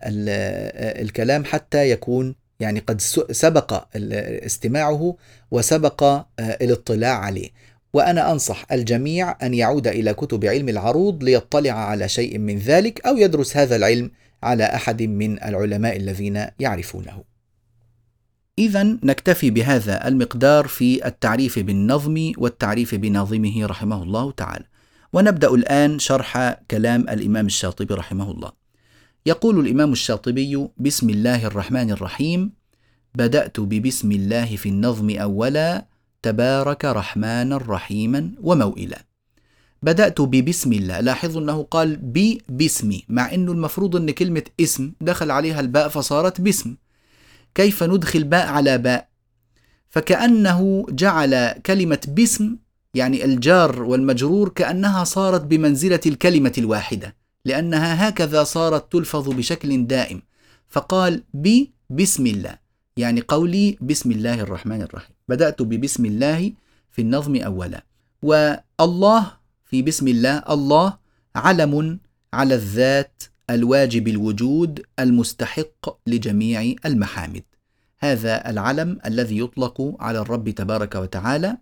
[1.02, 3.88] الكلام حتى يكون يعني قد سبق
[4.46, 5.16] استماعه
[5.52, 7.50] وسبق آه، الاطلاع عليه
[7.94, 13.18] وأنا أنصح الجميع أن يعود إلى كتب علم العروض ليطلع على شيء من ذلك أو
[13.18, 14.12] يدرس هذا العلم
[14.44, 17.24] على أحد من العلماء الذين يعرفونه.
[18.60, 24.66] اذا نكتفي بهذا المقدار في التعريف بالنظم والتعريف بناظمه رحمه الله تعالى.
[25.14, 28.65] ونبدأ الآن شرح كلام الإمام الشاطبي رحمه الله.
[29.28, 32.52] يقول الإمام الشاطبي بسم الله الرحمن الرحيم.
[33.16, 35.86] بدأت ببسم الله في النظم أولا
[36.22, 39.06] تبارك رحمانا رحيما وموئلا.
[39.84, 41.00] بدأت ببسم الله.
[41.00, 46.76] لاحظوا أنه قال ببسمي مع أنه المفروض أن كلمة اسم دخل عليها الباء فصارت باسم
[47.56, 49.10] كيف ندخل باء على باء؟
[49.90, 52.56] فكأنه جعل كلمة باسم
[52.94, 57.25] يعني الجار والمجرور كأنها صارت بمنزلة الكلمة الواحدة.
[57.46, 60.22] لأنها هكذا صارت تلفظ بشكل دائم.
[60.68, 62.58] فقال بي بسم الله
[62.98, 65.16] يعني قولي بسم الله الرحمن الرحيم.
[65.28, 66.54] بدأت ببسم الله
[66.92, 67.84] في النظم أولا.
[68.22, 69.32] والله
[69.66, 70.98] في بسم الله الله
[71.36, 72.00] علم
[72.34, 77.44] على الذات الواجب الوجود المستحق لجميع المحامد.
[78.00, 81.58] هذا العلم الذي يطلق على الرب تبارك وتعالى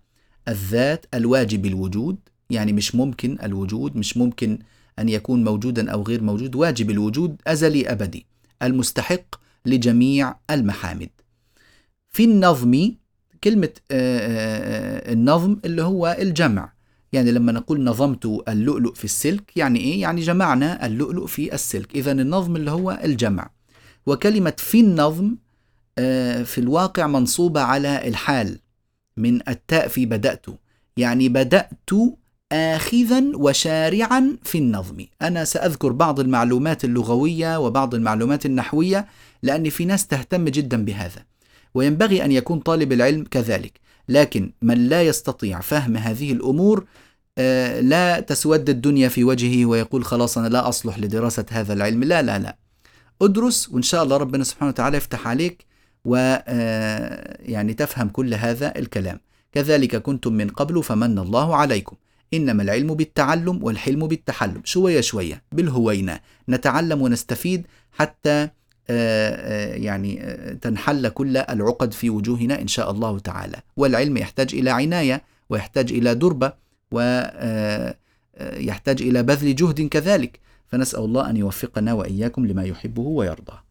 [0.48, 2.18] الذات الواجب الوجود
[2.50, 4.60] يعني مش ممكن الوجود مش ممكن
[5.00, 8.26] أن يكون موجودا أو غير موجود واجب الوجود أزلي أبدي
[8.64, 11.10] المستحق لجميع المحامد.
[12.12, 12.92] في النظم
[13.44, 16.74] كلمة آه، آه، آه، النظم اللي هو الجمع.
[17.14, 21.96] يعني لما نقول نظمت اللؤلؤ في السلك يعني إيه؟ يعني جمعنا اللؤلؤ في السلك.
[21.96, 23.50] إذا النظم اللي هو الجمع.
[24.06, 25.36] وكلمة في النظم
[26.46, 28.60] في الواقع منصوبة على الحال.
[29.18, 30.46] من التاء في بدأت.
[30.98, 31.90] يعني بدأت
[32.54, 35.06] آخذا وشارعا في النظم.
[35.22, 39.08] أنا سأذكر بعض المعلومات اللغوية وبعض المعلومات النحوية
[39.44, 41.26] لأن في ناس تهتم جدا بهذا
[41.74, 43.80] وينبغي أن يكون طالب العلم كذلك.
[44.10, 46.86] لكن من لا يستطيع فهم هذه الأمور
[47.38, 52.04] آه، لا تسود الدنيا في وجهه ويقول خلاص أنا لا أصلح لدراسة هذا العلم.
[52.04, 52.58] لا لا لا.
[53.22, 55.66] ادرس وإن شاء الله ربنا سبحانه وتعالى يفتح عليك
[56.06, 56.16] و
[56.48, 59.20] آه، يعني تفهم كل هذا الكلام.
[59.52, 61.96] كذلك كنتم من قبل فمن الله عليكم.
[62.34, 64.62] إنما العلم بالتعلم والحلم بالتحلم.
[64.64, 66.20] شوية شوية بالهوينة
[66.50, 68.50] نتعلم ونستفيد حتى
[68.90, 73.58] يعني تنحل كل العقد في وجوهنا إن شاء الله تعالى.
[73.78, 76.54] والعلم يحتاج إلى عناية ويحتاج إلى دربة
[76.92, 80.40] ويحتاج إلى بذل جهد كذلك.
[80.68, 83.64] فنسأل الله أن يوفقنا وإياكم لما يحبه ويرضاه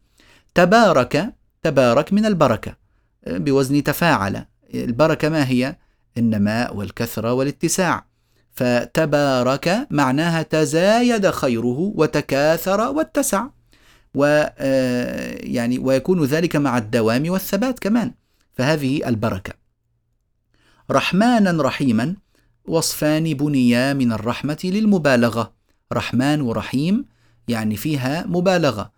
[0.55, 1.33] تبارك
[1.63, 2.75] تبارك من البركة.
[3.27, 4.45] بوزن تفاعل.
[4.73, 5.75] البركة ما هي؟
[6.17, 8.05] النماء والكثرة والاتساع.
[8.53, 13.45] فتبارك معناها تزايد خيره وتكاثر واتسع.
[14.15, 14.25] و
[15.43, 18.13] يعني ويكون ذلك مع الدوام والثبات كمان.
[18.53, 19.53] فهذه البركة.
[20.91, 22.15] رحمانا رحيما
[22.65, 25.53] وصفان بنيا من الرحمة للمبالغة.
[25.93, 27.05] رحمن ورحيم
[27.47, 28.91] يعني فيها مبالغة.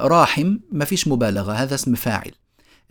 [0.00, 2.32] راحم ما فيش مبالغة هذا اسم فاعل.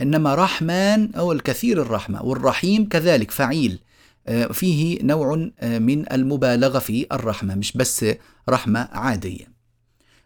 [0.00, 3.80] إنما رحمن هو الكثير الرحمة والرحيم كذلك فعيل.
[4.52, 8.06] فيه نوع من المبالغة في الرحمة مش بس
[8.48, 9.54] رحمة عادية.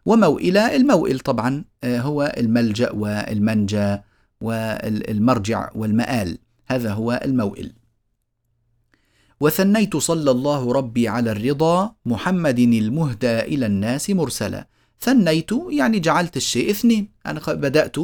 [0.06, 3.96] وموئلة الموئل طبعا هو الملجأ والمنجى
[4.40, 6.38] والمرجع والمآل.
[6.66, 7.72] هذا هو الموئل.
[9.40, 14.68] وثنيت صلى الله ربي على الرضا محمد المهدى إلى الناس مرسلا.
[15.00, 17.08] ثنيت يعني جعلت الشيء اثنين.
[17.26, 17.96] أنا بدأت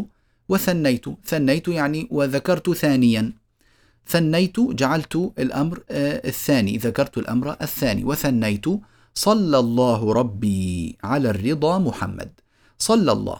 [0.48, 1.04] وثنيت.
[1.24, 3.32] ثنيت يعني وذكرت ثانيا.
[4.08, 8.04] ثنيت جعلت الأمر آه، الثاني ذكرت الأمر الثاني.
[8.04, 8.64] وثنيت
[9.14, 12.30] صلى الله ربي على الرضا محمد.
[12.78, 13.36] صلى الله.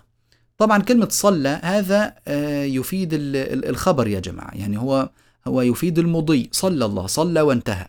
[0.59, 4.51] طبعا كلمة صلى هذا آه، يفيد الخبر يا جماعة.
[4.55, 5.11] يعني هو
[5.47, 6.49] هو يفيد المضي.
[6.53, 7.07] صلى الله.
[7.07, 7.87] صلى وانتهى.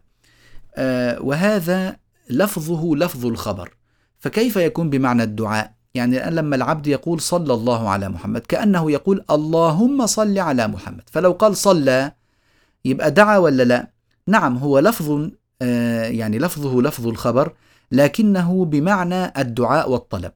[0.76, 1.97] آه، وهذا
[2.30, 3.69] لفظه لفظ الخبر.
[4.19, 9.26] فكيف يكون بمعنى الدعاء؟ يعني الآن لما العبد يقول صلى الله على محمد كأنه يقول
[9.32, 11.03] اللهم صل على محمد.
[11.11, 12.11] فلو قال صلى
[12.86, 13.92] يبقى دعا ولا لا؟
[14.28, 15.30] نعم هو لفظ
[15.62, 17.54] آه، يعني لفظه لفظ الخبر
[17.92, 20.32] لكنه بمعنى الدعاء والطلب.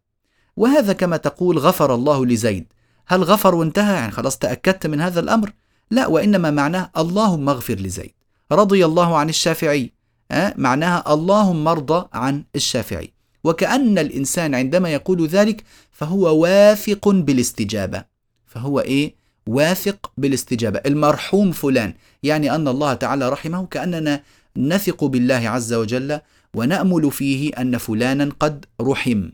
[0.58, 2.66] وهذا كما تقول غفر الله لزيد.
[3.08, 5.54] هل غفر وانتهى؟ يعني خلاص تأكدت من هذا الأمر.
[5.92, 8.14] لا وإنما معناه اللهم اغفر لزيد.
[8.52, 9.94] رضي الله عن الشافعي
[10.32, 13.14] أه؟ معناها اللهم ارضى عن الشافعي.
[13.44, 18.04] وكأن الإنسان عندما يقول ذلك فهو واثق بالاستجابة.
[18.46, 20.82] فهو إيه؟ واثق بالاستجابة.
[20.86, 24.24] المرحوم فلان يعني أن الله تعالى رحمه كأننا
[24.58, 26.20] نثق بالله عز وجل
[26.54, 29.30] ونأمل فيه أن فلانا قد رحم.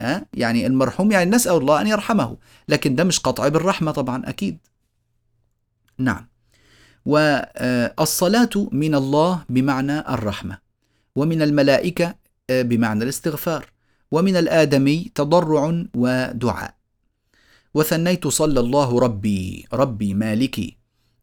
[0.00, 2.36] أه؟ يعني المرحوم يعني نسأل الله أن يرحمه.
[2.68, 4.58] لكن ده مش قطع بالرحمة طبعا أكيد.
[5.98, 6.28] نعم.
[7.06, 10.58] والصلاة من الله بمعنى الرحمة
[11.16, 12.14] ومن الملائكة
[12.50, 13.66] آه، بمعنى الاستغفار
[14.10, 16.74] ومن الآدمي تضرع ودعاء.
[17.74, 20.76] وثنيت صلى الله ربي ربي مالكي.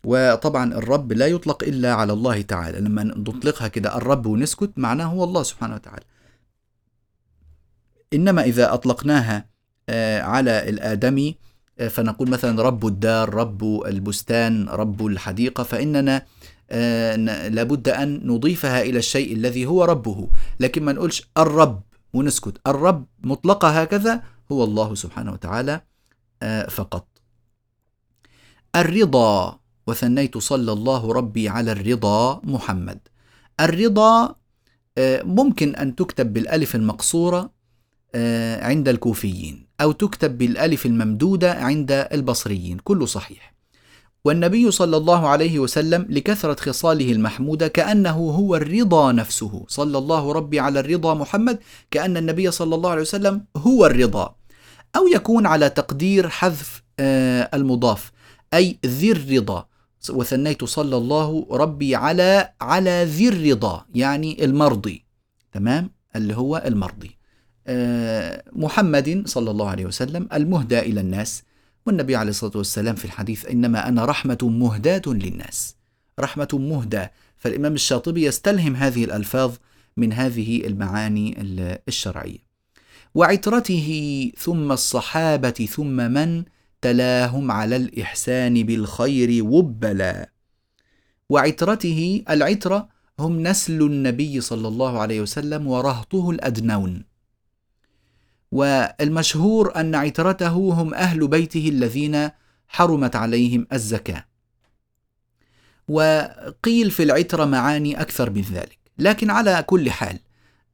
[0.04, 2.80] وطبعا الرب لا يطلق إلا على الله تعالى.
[2.80, 6.06] لما نطلقها كده الرب ونسكت معناه هو الله سبحانه وتعالى.
[8.14, 9.46] إنما إذا أطلقناها
[9.90, 11.36] آه، على الآدمي
[11.80, 16.26] آه، فنقول مثلا رب الدار رب البستان رب الحديقة فإننا
[16.72, 17.16] آه،
[17.48, 20.30] لابد أن نضيفها إلى الشيء الذي هو ربه.
[20.60, 21.82] لكن ما نقولش الرب
[22.14, 22.58] ونسكت.
[22.68, 25.82] الرب مطلقة هكذا هو الله سبحانه وتعالى.
[26.70, 27.08] فقط.
[28.76, 33.00] الرضا وثنيت صلى الله ربي على الرضا محمد.
[33.60, 34.36] الرضا
[35.24, 37.52] ممكن أن تكتب بالألف المقصورة
[38.16, 43.54] آه، عند الكوفيين أو تكتب بالألف الممدودة عند البصريين كله صحيح.
[44.26, 49.66] والنبي صلى الله عليه وسلم لكثرة خصاله المحمودة كأنه هو الرضا نفسه.
[49.68, 51.60] صلى الله ربي على الرضا محمد
[51.92, 54.36] كأن النبي صلى الله عليه وسلم هو الرضا.
[54.96, 58.12] أو يكون على تقدير حذف آه، المضاف
[58.54, 59.66] أي ذي الرضا.
[60.10, 65.06] وثنيت صلى الله ربي على على ذي الرضا يعني المرضي.
[65.52, 67.18] تمام؟ اللي هو المرضي.
[67.68, 71.44] آه، محمد صلى الله عليه وسلم المهدى إلى الناس.
[71.86, 75.76] والنبي عليه الصلاة والسلام في الحديث إنما أنا رحمة مهداة للناس.
[76.20, 79.56] رحمة مهدى فالإمام الشاطبي يستلهم هذه الألفاظ
[79.98, 81.36] من هذه المعاني
[81.88, 82.49] الشرعية.
[83.16, 86.44] وعترته ثم الصحابة ثم من
[86.82, 90.30] تلاهم على الإحسان بالخير وبلا.
[91.30, 92.90] وعترته العترة
[93.20, 97.06] هم نسل النبي صلى الله عليه وسلم ورهطه الأدنون.
[98.52, 102.30] والمشهور أن عترته هم أهل بيته الذين
[102.68, 104.26] حرمت عليهم الزكاة.
[105.88, 110.20] وقيل في العترة معاني أكثر من ذلك لكن على كل حال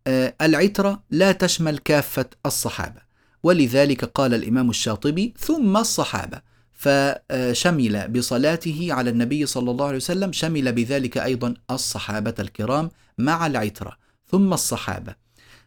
[0.08, 3.02] العترة لا تشمل كافة الصحابة.
[3.44, 6.42] ولذلك قال الإمام الشاطبي ثم الصحابة
[6.74, 13.98] فشمل بصلاته على النبي صلى الله عليه وسلم شمل بذلك أيضا الصحابة الكرام مع العترة.
[14.32, 15.16] ثم الصحابة.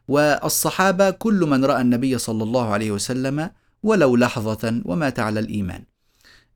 [0.08, 3.50] والصحابة كل من رأى النبي صلى الله عليه وسلم
[3.82, 5.84] ولو لحظة ومات على الإيمان.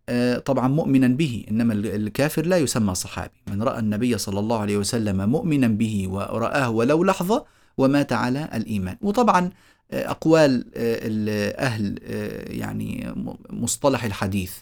[0.09, 3.43] آه، طبعا مؤمنا به إنما الكافر لا يسمى صحابي.
[3.47, 7.45] من رأى النبي صلى الله عليه وسلم مؤمنا به ورآه ولو لحظة
[7.79, 8.97] ومات على الإيمان.
[9.01, 9.51] وطبعا
[9.91, 11.99] آه، أقوال آه، أهل
[12.59, 13.13] يعني
[13.51, 14.53] مصطلح الحديث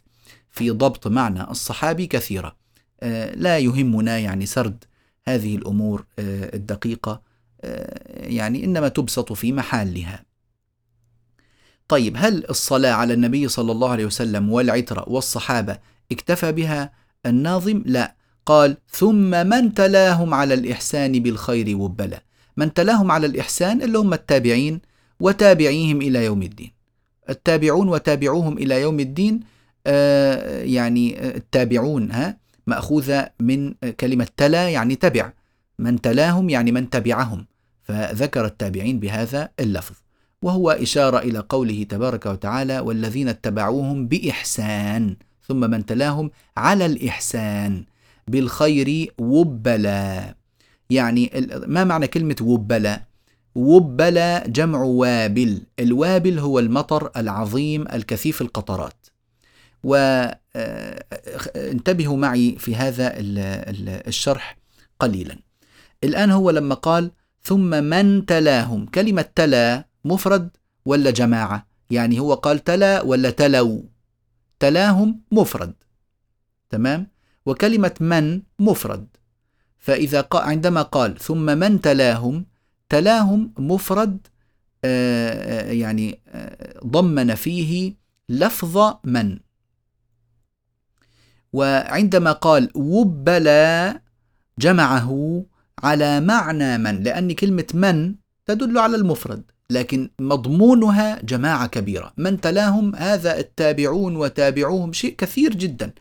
[0.51, 2.57] في ضبط معنى الصحابي كثيرة.
[3.35, 4.85] لا يهمنا يعني سرد
[5.25, 7.23] هذه الأمور الدقيقة
[8.15, 10.25] يعني إنما تبسط في محلها.
[11.89, 15.79] طيب هل الصلاة على النبي صلى الله عليه وسلم والعترة والصحابة
[16.13, 16.93] اكتفى بها
[17.27, 18.15] الناظم؟ لا.
[18.47, 22.23] قال ثم من تلاهم على الإحسان بالخير وبلا.
[22.57, 24.81] من تلاهم على الإحسان اللي هم التابعين
[25.21, 26.73] وتابعيهم إلى يوم الدين.
[27.31, 29.41] التابعون وتابعوهم إلى يوم الدين
[29.87, 32.37] آه يعني التابعون ها
[32.67, 35.33] مأخوذة من كلمة تلا يعني تبع.
[35.79, 37.47] من تلاهم يعني من تبعهم.
[37.83, 39.95] فذكر التابعين بهذا اللفظ.
[40.43, 45.17] وهو إشارة إلى قوله تبارك وتعالى والذين اتبعوهم بإحسان.
[45.49, 47.85] ثم من تلاهم على الإحسان.
[48.29, 50.35] بالخير وبلا.
[50.91, 53.03] يعني ما معنى كلمة وبلا؟
[53.55, 55.63] وبلا جمع وابل.
[55.79, 59.07] الوابل هو المطر العظيم الكثيف القطرات.
[59.85, 60.57] وانتبهوا
[62.17, 63.13] آه، معي في هذا
[64.09, 64.57] الشرح
[64.99, 65.39] قليلا.
[66.05, 67.11] الآن هو لما قال
[67.43, 70.51] ثم من تلاهم؟ كلمة تلا مفرد
[70.85, 73.85] ولا جماعة؟ يعني هو قال تلا ولا تلو؟
[74.61, 75.75] تلاهم مفرد.
[76.71, 77.07] تمام؟
[77.47, 79.07] وكلمة من مفرد؟
[79.81, 82.47] فإذا قا عندما قال ثم من تلاهم؟
[82.89, 84.27] تلاهم مفرد
[84.85, 87.95] آه، آه، يعني آه، ضمن فيه
[88.29, 89.39] لفظ من.
[91.53, 94.01] وعندما قال وبلا
[94.59, 95.43] جمعه
[95.83, 98.15] على معنى من لأن كلمة من
[98.47, 102.13] تدل على المفرد لكن مضمونها جماعة كبيرة.
[102.17, 105.93] من تلاهم؟ هذا التابعون وتابعوهم شيء كثير جدا.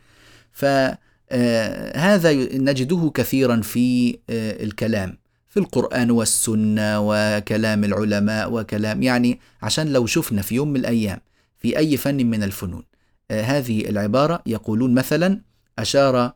[0.52, 2.18] فهذا آه،
[2.58, 5.18] نجده كثيرا في آه، الكلام
[5.48, 11.20] في القرآن والسنة وكلام العلماء وكلام يعني عشان لو شفنا في يوم من الأيام
[11.58, 12.84] في أي فن من الفنون
[13.32, 15.42] آه، هذه العبارة يقولون مثلا
[15.80, 16.34] أشار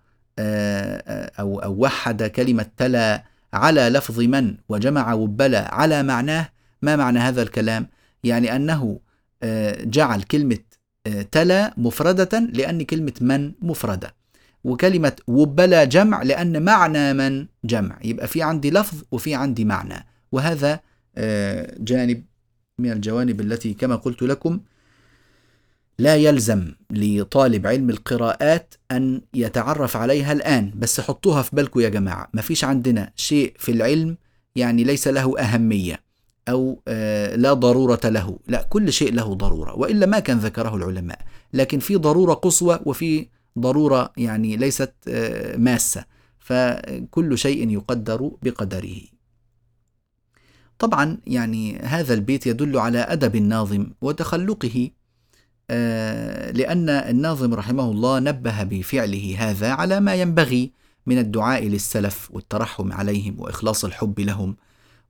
[1.40, 3.24] أو أو وحد كلمة تلا
[3.54, 6.50] على لفظ من وجمع وبلا على معناه
[6.82, 7.88] ما معنى هذا الكلام؟
[8.24, 9.00] يعني أنه
[9.84, 10.60] جعل كلمة
[11.32, 14.14] تلا مفردة لأن كلمة من مفردة
[14.64, 18.00] وكلمة وبلا جمع لأن معنى من؟ جمع.
[18.04, 20.06] يبقى في عندي لفظ وفي عندي معنى.
[20.32, 20.80] وهذا
[21.18, 22.24] آه، جانب
[22.80, 24.60] من الجوانب التي كما قلت لكم
[26.00, 30.72] لا يلزم لطالب علم القراءات أن يتعرف عليها الآن.
[30.76, 32.30] بس حطوها في بالكم يا جماعة.
[32.34, 34.18] ما فيش عندنا شيء في العلم
[34.56, 36.00] يعني ليس له أهمية
[36.50, 38.40] أو آه، لا ضرورة له.
[38.48, 41.20] لا كل شيء له ضرورة وإلا ما كان ذكره العلماء.
[41.54, 43.28] لكن في ضرورة قصوى وفي
[43.60, 46.06] ضرورة يعني ليست آه، ماسة
[46.40, 49.02] فكل شيء يقدر بقدره
[50.80, 54.90] طبعا يعني هذا البيت يدل على أدب الناظم وتخلقه
[55.70, 60.72] آه، لأن الناظم رحمه الله نبه بفعله هذا على ما ينبغي
[61.06, 64.56] من الدعاء للسلف والترحم عليهم وإخلاص الحب لهم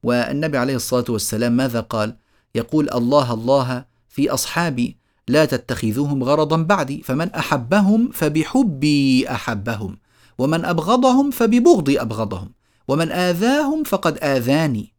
[0.04, 2.18] والنبي عليه الصلاة والسلام ماذا قال؟
[2.56, 9.98] يقول الله الله في أصحابي لا تتخذوهم غرضا بعدي فمن أحبهم فبحبي أحبهم
[10.38, 12.52] ومن أبغضهم فببغضي أبغضهم
[12.88, 14.94] ومن آذاهم فقد آذاني.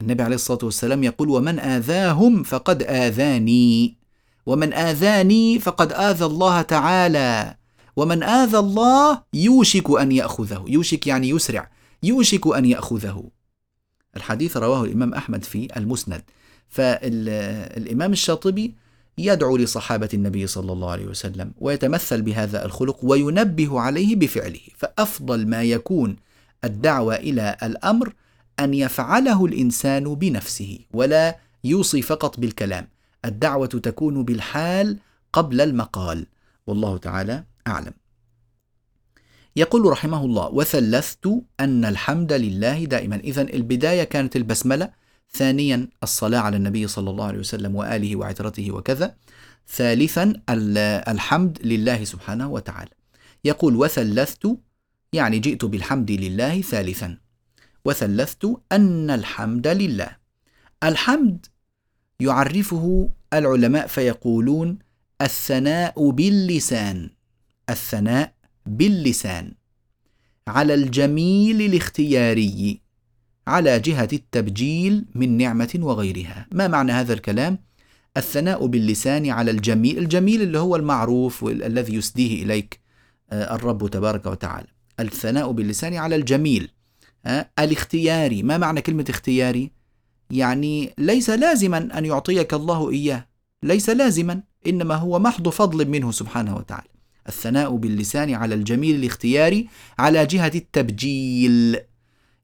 [0.00, 3.96] النبي عليه الصلاة والسلام يقول ومن آذاهم فقد آذاني
[4.46, 7.56] ومن آذاني فقد آذى الله تعالى
[7.96, 10.64] ومن آذى الله يوشك أن يأخذه.
[10.68, 11.70] يوشك يعني يسرع
[12.02, 13.24] يوشك أن يأخذه.
[14.16, 16.22] الحديث رواه الإمام أحمد في المسند.
[16.68, 18.74] فالإمام الشاطبي
[19.18, 24.60] يدعو لصحابة النبي صلى الله عليه وسلم ويتمثل بهذا الخلق وينبه عليه بفعله.
[24.76, 26.16] فأفضل ما يكون
[26.64, 28.14] الدعوة إلى الأمر
[28.60, 32.88] أن يفعله الإنسان بنفسه ولا يوصي فقط بالكلام.
[33.24, 34.98] الدعوة تكون بالحال
[35.32, 36.26] قبل المقال.
[36.66, 37.92] والله تعالى أعلم.
[39.56, 43.16] يقول رحمه الله وثلثت أن الحمد لله دائما.
[43.16, 45.03] إذا البداية كانت البسملة
[45.34, 49.16] ثانيا الصلاة على النبي صلى الله عليه وسلم وآله وعترته وكذا.
[49.68, 50.32] ثالثا
[51.08, 52.90] الحمد لله سبحانه وتعالى.
[53.44, 54.58] يقول وثلثت
[55.12, 57.18] يعني جئت بالحمد لله ثالثا.
[57.84, 60.16] وثلثت أن الحمد لله.
[60.84, 61.46] الحمد
[62.20, 64.78] يعرفه العلماء فيقولون
[65.22, 67.10] الثناء باللسان.
[67.70, 68.34] الثناء
[68.66, 69.54] باللسان.
[70.48, 72.83] على الجميل الاختياري.
[73.46, 76.46] على جهة التبجيل من نعمة وغيرها.
[76.52, 77.58] ما معنى هذا الكلام؟
[78.16, 79.98] الثناء باللسان على الجميل.
[79.98, 82.80] الجميل اللي هو المعروف الذي يسديه إليك
[83.32, 84.66] آه، الرب تبارك وتعالى.
[85.00, 86.70] الثناء باللسان على الجميل
[87.26, 88.42] آه، الاختياري.
[88.42, 89.70] ما معنى كلمة اختياري؟
[90.30, 93.26] يعني ليس لازما أن يعطيك الله إياه.
[93.62, 96.88] ليس لازما إنما هو محض فضل منه سبحانه وتعالى.
[97.28, 99.68] الثناء باللسان على الجميل الاختياري
[99.98, 101.76] على جهة التبجيل.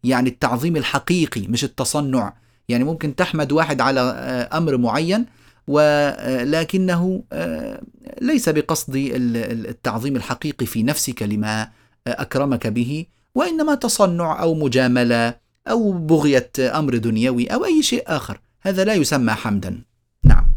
[0.05, 2.33] يعني التعظيم الحقيقي مش التصنع.
[2.69, 5.27] يعني ممكن تحمد واحد على آه، أمر معين
[5.67, 7.83] ولكنه آه،
[8.21, 11.69] ليس بقصد التعظيم الحقيقي في نفسك لما آه،
[12.07, 15.35] أكرمك به وإنما تصنع أو مجاملة
[15.69, 18.41] أو بغية أمر دنيوي أو أي شيء آخر.
[18.63, 19.83] هذا لا يسمى حمدا.
[20.25, 20.51] نعم.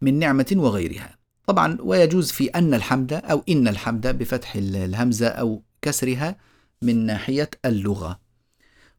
[0.00, 1.16] من نعمة وغيرها.
[1.46, 6.36] طبعا ويجوز في أن الحمد أو إن الحمد بفتح الهمزة أو كسرها
[6.82, 8.20] من ناحية اللغة.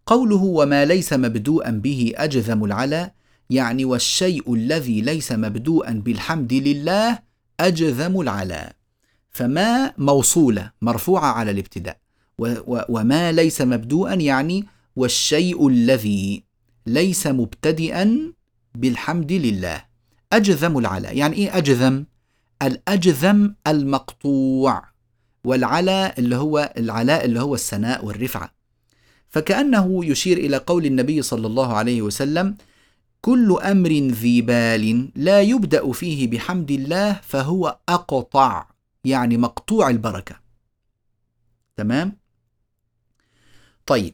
[0.05, 3.13] قوله وما ليس مبدوءا به أجذم العلا
[3.49, 7.19] يعني والشيء الذي ليس مبدوءا بالحمد لله
[7.59, 8.75] أجذم العلا.
[9.29, 11.97] فما موصولة مرفوعة على الابتداء.
[12.89, 14.65] وما ليس مبدوءا يعني
[14.95, 16.43] والشيء الذي
[16.85, 18.33] ليس مبتدئا
[18.75, 19.85] بالحمد لله.
[20.33, 22.05] أجذم العلا يعني إيه أجذم؟
[22.61, 24.83] الأجذم المقطوع.
[25.47, 28.53] والعلا اللي هو العلاء اللي هو السناء والرفعة.
[29.29, 32.55] فكأنه يشير إلى قول النبي صلى الله عليه وسلم
[33.21, 38.67] كل أمر ذي بال لا يبدأ فيه بحمد الله فهو أقطع.
[39.03, 40.35] يعني مقطوع البركة.
[41.77, 42.17] تمام؟
[43.85, 44.13] طيب.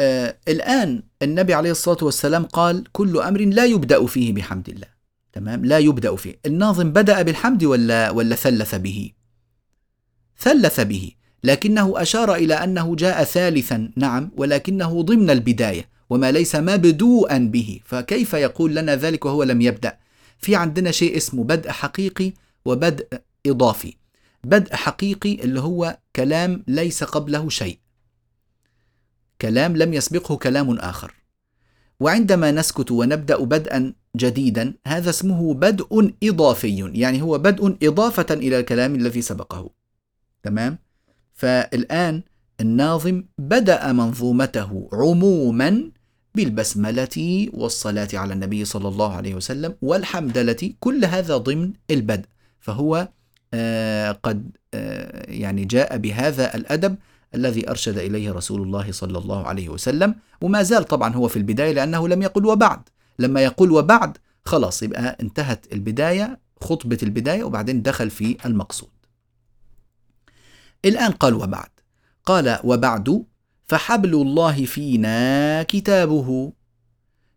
[0.00, 4.88] آه الآن النبي عليه الصلاة والسلام قال كل أمر لا يبدأ فيه بحمد الله.
[5.32, 6.38] تمام؟ لا يبدأ فيه.
[6.46, 9.12] الناظم بدأ بالحمد ولا ولا ثلث به؟
[10.38, 11.12] ثلث به
[11.44, 18.34] لكنه أشار إلى أنه جاء ثالثا نعم ولكنه ضمن البداية وما ليس مبدوءا به فكيف
[18.34, 19.98] يقول لنا ذلك وهو لم يبدأ؟
[20.38, 22.32] في عندنا شيء اسمه بدء حقيقي
[22.64, 23.06] وبدء
[23.46, 23.94] إضافي.
[24.44, 27.78] بدء حقيقي اللي هو كلام ليس قبله شيء.
[29.40, 31.14] كلام لم يسبقه كلام آخر.
[32.00, 38.94] وعندما نسكت ونبدأ بدءا جديدا هذا اسمه بدء إضافي يعني هو بدء إضافة إلى الكلام
[38.94, 39.70] الذي سبقه.
[40.46, 40.78] تمام؟
[41.34, 42.22] فالآن
[42.60, 45.90] الناظم بدأ منظومته عموما
[46.34, 52.26] بالبسملة والصلاة على النبي صلى الله عليه وسلم والحمدلة كل هذا ضمن البدء.
[52.60, 53.08] فهو
[53.54, 56.96] آه قد آه يعني جاء بهذا الأدب
[57.34, 60.14] الذي أرشد إليه رسول الله صلى الله عليه وسلم.
[60.40, 62.80] وما زال طبعا هو في البداية لأنه لم يقل وبعد.
[63.18, 68.88] لما يقول وبعد خلاص يبقى انتهت البداية خطبة البداية وبعدين دخل في المقصود.
[70.86, 71.68] الآن قال وبعد
[72.26, 73.24] قال وبعد
[73.66, 76.52] فحبل الله فينا كتابه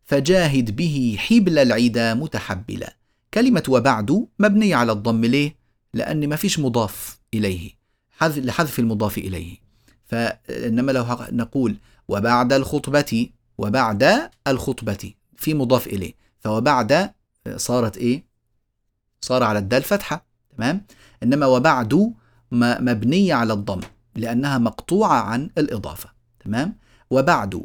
[0.05, 2.95] فجاهد به حبل العدا متحبلا
[3.33, 5.55] كلمة وبعد مبنية على الضم ليه؟
[5.93, 7.71] لأن ما فيش مضاف إليه
[8.21, 9.57] لحذف المضاف إليه
[10.05, 11.75] فإنما لو نقول
[12.07, 17.11] وبعد الخطبة وبعد الخطبة في مضاف إليه فوبعد
[17.55, 18.23] صارت إيه؟
[19.21, 20.25] صار على الدال فتحة
[20.57, 20.85] تمام؟
[21.23, 22.13] إنما وبعد
[22.51, 23.79] مبنية على الضم
[24.15, 26.09] لأنها مقطوعة عن الإضافة
[26.45, 26.75] تمام؟
[27.09, 27.63] وبعد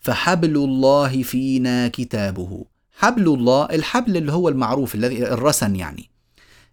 [0.00, 2.64] فحبل الله فينا كتابه.
[2.92, 6.10] حبل الله الحبل اللي هو المعروف الذي الرسن يعني.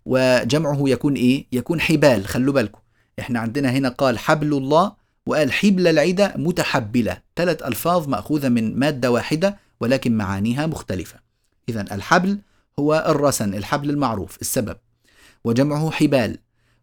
[0.05, 2.79] وجمعه يكون إيه؟ يكون حبال خلوا بالكم.
[3.19, 4.91] إحنا عندنا هنا قال حبل الله
[5.25, 7.17] وقال حبل العدة متحبلة.
[7.35, 11.19] ثلاث ألفاظ مأخوذة من مادة واحدة ولكن معانيها مختلفة.
[11.69, 12.39] إذا الحبل
[12.79, 14.77] هو الرسن الحبل المعروف السبب.
[15.43, 16.37] وجمعه حبال.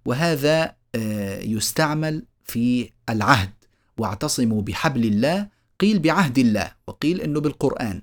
[0.07, 3.51] وهذا آه، يستعمل في العهد.
[3.99, 5.49] واعتصموا بحبل الله
[5.81, 8.03] قيل بعهد الله وقيل إنه بالقرآن.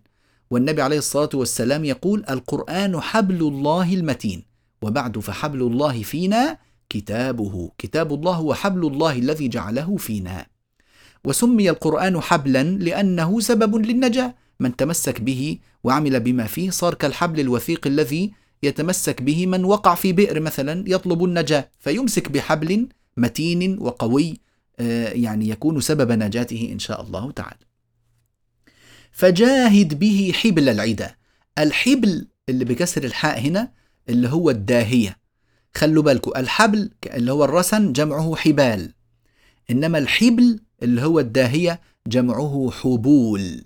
[0.51, 4.43] والنبي عليه الصلاة والسلام يقول القرآن حبل الله المتين
[4.81, 6.57] وبعد فحبل الله فينا
[6.89, 7.71] كتابه.
[7.77, 10.45] كتاب الله هو حبل الله الذي جعله فينا.
[11.25, 14.35] وسمي القرآن حبلا لأنه سبب للنجاة.
[14.61, 18.33] من تمسك به وعمل بما فيه صار كالحبل الوثيق الذي
[18.63, 22.87] يتمسك به من وقع في بئر مثلا يطلب النجاة فيمسك بحبل
[23.17, 24.39] متين وقوي
[24.79, 27.65] آه، يعني يكون سبب نجاته إن شاء الله تعالى.
[29.11, 31.15] فجاهد به حبل العدا.
[31.57, 33.71] الحبل اللي بكسر الحاء هنا
[34.09, 35.17] اللي هو الداهية.
[35.75, 38.93] خلوا بالكم الحبل اللي هو الرسن جمعه حبال.
[39.71, 43.63] إنما الحبل اللي هو الداهية جمعه حبول.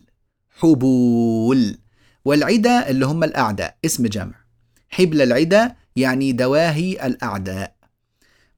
[0.49, 1.77] حبول.
[2.25, 4.44] والعدا اللي هم الأعداء اسم جمع.
[4.89, 7.75] حبل العدا يعني دواهي الأعداء.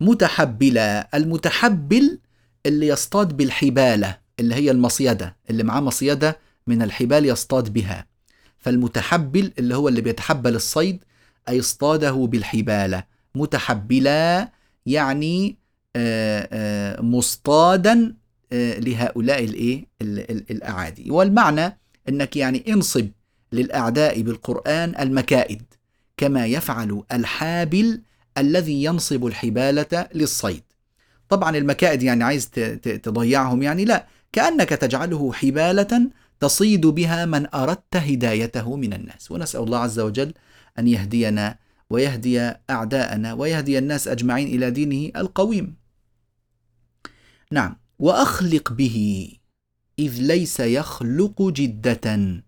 [0.01, 0.81] متحبلة
[1.13, 2.19] المتحبل
[2.65, 8.05] اللي يصطاد بالحبالة اللي هي المصيدة اللي معاه مصيدة من الحبال يصطاد بها.
[8.59, 11.03] فالمتحبل اللي هو اللي بيتحبل الصيد
[11.49, 13.03] أي اصطاده بالحبالة.
[13.35, 14.51] متحبلا
[14.85, 15.57] يعني
[15.95, 18.15] آه، آه، مصطادا
[18.53, 21.11] آه، لهؤلاء الإيه؟ الأعادي.
[21.11, 21.77] والمعنى
[22.09, 23.07] إنك يعني انصب
[23.53, 25.61] للأعداء بالقرآن المكائد.
[26.17, 28.01] كما يفعل الحابل
[28.37, 30.63] الذي ينصب الحبالة للصيد.
[31.29, 32.49] طبعا المكائد يعني عايز
[33.03, 36.09] تضيعهم يعني لا كأنك تجعله حبالة
[36.39, 39.31] تصيد بها من أردت هدايته من الناس.
[39.31, 40.33] ونسأل الله عز وجل
[40.79, 41.57] أن يهدينا
[41.89, 45.75] ويهدي أعداءنا ويهدي الناس أجمعين إلى دينه القويم.
[47.51, 47.77] نعم.
[47.99, 49.29] وأخلق به
[49.99, 52.43] إذ ليس يخلق جدة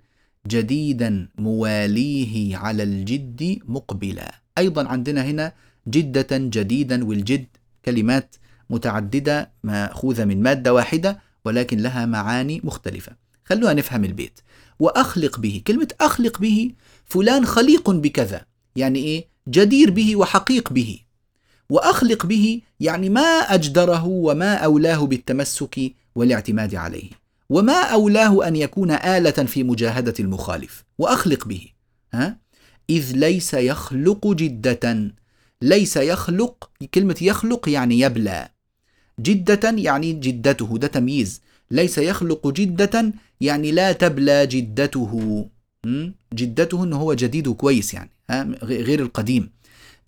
[0.47, 4.35] جديدا مواليه على الجد مقبلا.
[4.57, 5.53] أيضا عندنا هنا
[5.87, 7.45] جدة جديدا والجد
[7.85, 8.35] كلمات
[8.69, 13.11] متعددة مأخوذة من مادة واحدة ولكن لها معاني مختلفة.
[13.45, 14.39] خلونا نفهم البيت.
[14.79, 16.71] وأخلق به كلمة أخلق به
[17.05, 20.99] فلان خليق بكذا يعني إيه؟ جدير به وحقيق به.
[21.69, 27.09] وأخلق به يعني ما أجدره وما أولاه بالتمسك والاعتماد عليه.
[27.49, 31.67] وما أولاه أن يكون آلة في مجاهدة المخالف؟ وأخلق به.
[32.13, 32.37] ها؟
[32.89, 35.13] إذ ليس يخلق جدة.
[35.61, 38.49] ليس يخلق كلمة يخلق يعني يبلى.
[39.19, 41.41] جدة يعني جدته ده تمييز.
[41.71, 45.45] ليس يخلق جدة يعني لا تبلى جدته.
[46.33, 48.11] جدته إنه هو جديد كويس يعني
[48.63, 49.51] غير القديم.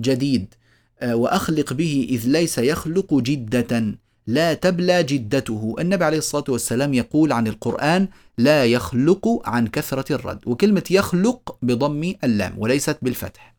[0.01, 0.53] جديد.
[0.99, 3.97] آه، وأخلق به إذ ليس يخلق جدة.
[4.27, 5.75] لا تبلى جدته.
[5.79, 8.07] النبي عليه الصلاة والسلام يقول عن القرآن
[8.37, 10.39] لا يخلق عن كثرة الرد.
[10.45, 13.55] وكلمة يخلق بضم اللام وليست بالفتح.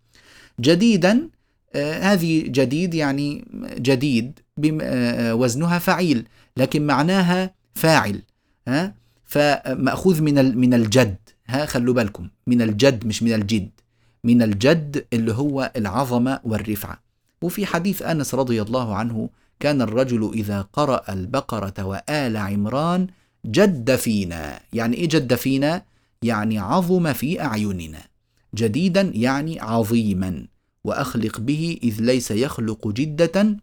[0.60, 1.28] جديدا
[1.74, 3.44] آه هذه جديد يعني
[3.78, 4.40] جديد
[4.82, 8.22] آه وزنها فعيل لكن معناها فاعل
[8.68, 8.94] ها؟
[9.24, 11.16] فمأخوذ من من الجد
[11.48, 13.70] ها؟ خلوا بالكم من الجد مش من الجد.
[14.24, 17.02] من الجد اللي هو العظمة والرفعة.
[17.42, 19.28] وفي حديث أنس رضي الله عنه
[19.62, 23.06] كان الرجل إذا قرأ البقرة وآل عمران
[23.46, 24.60] جد فينا.
[24.72, 25.82] يعني إيه جد فينا؟
[26.22, 28.02] يعني عظم في أعيننا.
[28.54, 30.46] جديدا يعني عظيما.
[30.84, 33.56] وأخلق به إذ ليس يخلق جدة.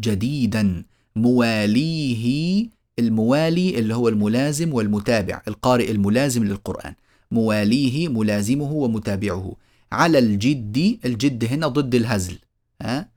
[0.00, 0.84] جديدا.
[1.16, 2.66] مواليه
[2.98, 5.42] الموالي اللي هو الملازم والمتابع.
[5.48, 6.94] القارئ الملازم للقرآن.
[7.30, 9.56] مواليه ملازمه ومتابعه.
[9.92, 12.38] على الجد الجد هنا ضد الهزل.
[12.82, 13.08] ها؟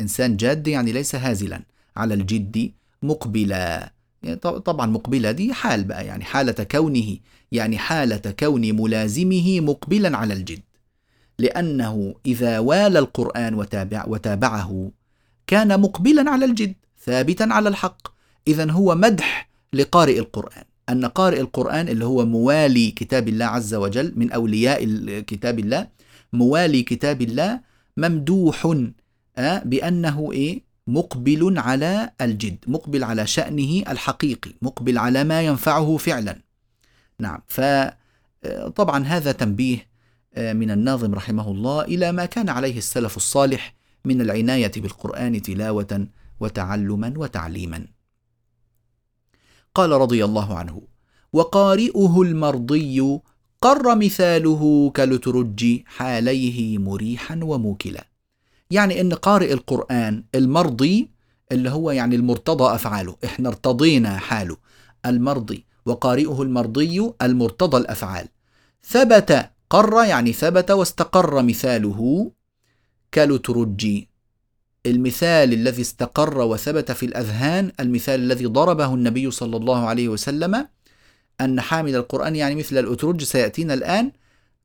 [0.00, 1.62] إنسان جاد يعني ليس هازلا
[1.96, 3.92] على الجد مقبلا
[4.22, 7.16] يعني طبعا مقبلة دي حال بقى يعني حالة كونه
[7.52, 10.62] يعني حالة كون ملازمه مقبلا على الجد.
[11.38, 14.90] لأنه إذا والى القرآن وتابع وتابعه
[15.46, 18.08] كان مقبلا على الجد ثابتا على الحق.
[18.48, 20.64] إذا هو مدح لقارئ القرآن.
[20.88, 24.84] أن قارئ القرآن اللي هو موالي كتاب الله عز وجل من أولياء
[25.20, 25.88] كتاب الله
[26.32, 27.60] موالي كتاب الله
[27.96, 28.74] ممدوح
[29.38, 36.42] بأنه إيه؟ مقبل على الجد مقبل على شأنه الحقيقي مقبل على ما ينفعه فعلا.
[37.18, 39.88] نعم فطبعا هذا تنبيه
[40.36, 43.74] من الناظم رحمه الله إلى ما كان عليه السلف الصالح
[44.04, 46.06] من العناية بالقرآن تلاوة
[46.40, 47.86] وتعلما وتعليما.
[49.74, 50.82] قال رضي الله عنه
[51.32, 53.20] وقارئه المرضي
[53.60, 58.11] قر مثاله كالترج حاليه مريحا وموكلا.
[58.72, 61.10] يعني إن قارئ القرآن المرضي
[61.52, 64.56] اللي هو يعني المرتضى أفعاله إحنا ارتضينا حاله
[65.06, 68.28] المرضي وقارئه المرضي المرتضى الأفعال.
[68.84, 72.30] ثبت قر يعني ثبت واستقر مثاله
[73.12, 74.08] كالترجي.
[74.86, 80.68] المثال الذي استقر وثبت في الأذهان المثال الذي ضربه النبي صلى الله عليه وسلم
[81.40, 84.12] أن حامل القرآن يعني مثل الأترج سيأتينا الآن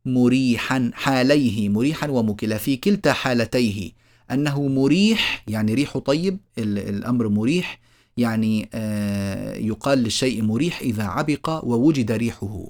[0.08, 3.92] مريحا حاليه مريحا ومكلا في كلتا حالتيه.
[4.32, 7.80] أنه مريح يعني ريح طيب الأمر مريح
[8.18, 12.66] يعني آه، يقال للشيء مريح إذا عبق ووجد ريحه.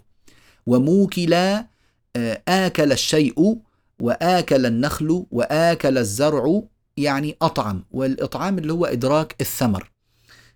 [0.67, 1.67] وموكلا
[2.15, 3.57] آه، آكل الشيء
[4.01, 6.61] وآكل النخل وآكل الزرع
[6.97, 7.83] يعني أطعم.
[7.91, 9.91] والإطعام اللي هو إدراك الثمر.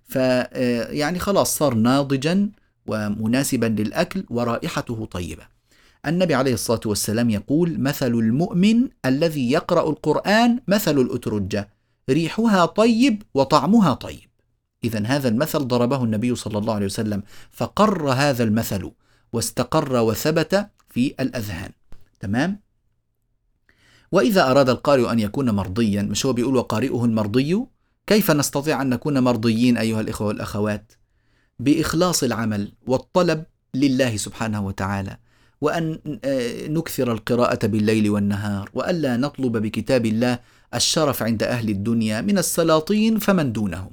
[0.03, 2.49] فيعني آه، خلاص صار ناضجا
[2.88, 5.61] ومناسبا للأكل ورائحته طيبة.
[6.06, 11.70] النبي عليه الصلاة والسلام يقول مثل المؤمن الذي يقرأ القرآن مثل الأترجة
[12.10, 14.30] ريحها طيب وطعمها طيب.
[14.84, 18.91] إذا هذا المثل ضربه النبي صلى الله عليه وسلم فقر هذا المثل
[19.34, 21.72] واستقر وثبت في الأذهان.
[22.20, 22.60] تمام؟
[24.12, 27.66] وإذا أراد القارئ أن يكون مرضيا مش هو بيقول وقارئه المرضي؟
[28.08, 30.91] كيف نستطيع أن نكون مرضيين أيها الإخوة والأخوات؟
[31.60, 33.43] بإخلاص العمل والطلب
[33.76, 35.18] لله سبحانه وتعالى.
[35.62, 40.39] وأن آه، نكثر القراءة بالليل والنهار وألا نطلب بكتاب الله
[40.74, 43.91] الشرف عند أهل الدنيا من السلاطين فمن دونهم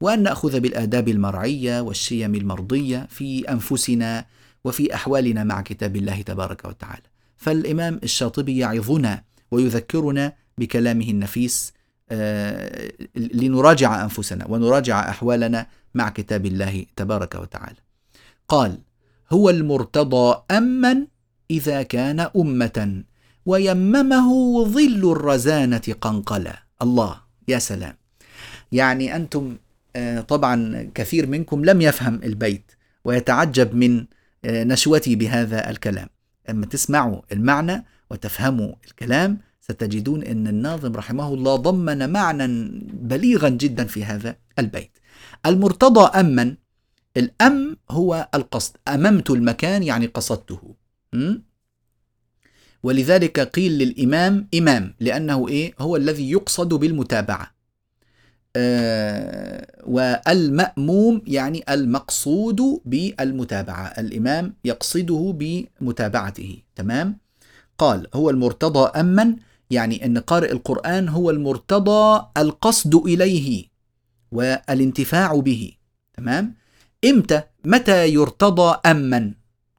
[0.00, 4.26] وأن نأخذ بالآداب المرعية والشيم المرضية في أنفسنا
[4.64, 7.02] وفي أحوالنا مع كتاب الله تبارك وتعالى.
[7.36, 11.72] فالإمام الشاطبي يعظنا ويذكرنا بكلامه النفيس
[12.10, 17.76] آه، لنراجع أنفسنا ونراجع أحوالنا مع كتاب الله تبارك وتعالى.
[18.48, 18.78] قال
[19.32, 21.06] هو المرتضى أمن
[21.50, 23.04] إذا كان أمة
[23.46, 24.28] ويممه
[24.64, 26.62] ظل الرزانة قنقلا.
[26.82, 27.94] الله يا سلام.
[28.72, 29.56] يعني أنتم
[29.96, 32.72] آه، طبعا كثير منكم لم يفهم البيت
[33.04, 34.06] ويتعجب من
[34.44, 36.08] آه، نشوتي بهذا الكلام.
[36.50, 44.04] أما تسمعوا المعنى وتفهموا الكلام ستجدون أن الناظم رحمه الله ضمن معنى بليغا جدا في
[44.04, 44.98] هذا البيت.
[45.46, 46.54] المرتضى أمن
[47.16, 48.76] الأم هو القصد.
[48.88, 50.74] أممت المكان يعني قصدته.
[52.82, 57.54] ولذلك قيل للإمام إمام لأنه إيه؟ هو الذي يقصد بالمتابعة.
[58.56, 63.86] آه والمأموم يعني المقصود بالمتابعة.
[63.86, 66.58] الإمام يقصده بمتابعته.
[66.76, 67.18] تمام؟
[67.78, 69.36] قال هو المرتضى أمن
[69.70, 73.66] يعني أن قارئ القرآن هو المرتضى القصد إليه
[74.32, 75.72] والانتفاع به.
[76.14, 76.59] تمام؟
[77.04, 79.32] إمتى؟ متى يرتضى أمن؟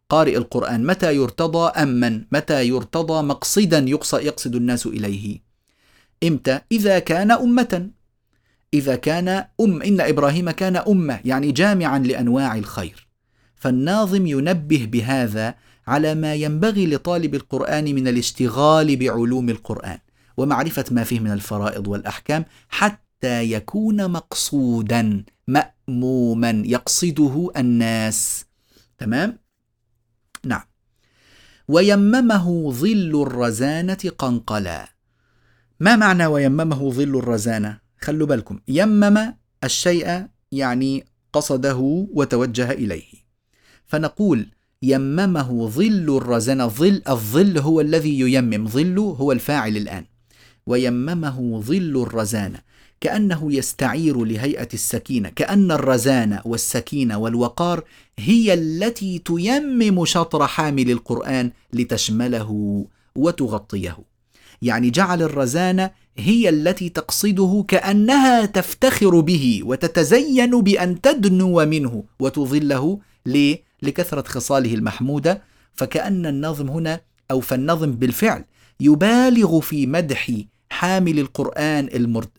[0.09, 5.39] قارئ القرآن متى يرتضى أمن؟ متى يرتضى مقصدا يقصد الناس إليه؟
[6.23, 7.89] إمتى؟ إذا كان أمة.
[8.73, 9.27] إذا كان
[9.61, 13.07] أم إن إبراهيم كان أمة يعني جامعا لأنواع الخير.
[13.55, 15.55] فالناظم ينبه بهذا
[15.87, 19.97] على ما ينبغي لطالب القرآن من الاشتغال بعلوم القرآن
[20.37, 25.23] ومعرفة ما فيه من الفرائض والأحكام حتى يكون مقصودا.
[25.51, 28.45] مأموما يقصده الناس.
[28.97, 29.39] تمام؟
[30.45, 30.63] نعم.
[31.67, 34.89] ويممه ظل الرزانة قنقلا.
[35.79, 38.59] ما معنى ويممه ظل الرزانة؟ خلوا بالكم.
[38.67, 39.33] يمم
[39.63, 43.13] الشيء يعني قصده وتوجه إليه.
[43.85, 44.47] فنقول
[44.81, 50.05] يممه ظل الرزانة ظل الظل هو الذي ييمم ظل هو الفاعل الآن.
[50.65, 52.59] ويممه ظل الرزانة.
[53.01, 57.83] كأنه يستعير لهيئة السكينة كأن الرزانة والسكينة والوقار
[58.19, 62.85] هي التي تيمم شطر حامل القرآن لتشمله
[63.15, 63.97] وتغطيه.
[64.61, 72.99] يعني جعل الرزانة هي التي تقصده كأنها تفتخر به وتتزين بأن تدنو منه وتظله.
[73.25, 75.41] ليه؟ لكثرة خصاله المحمودة.
[75.73, 78.45] فكأن النظم هنا أو فالنظم بالفعل
[78.79, 80.31] يبالغ في مدح
[80.71, 81.89] حامل القرآن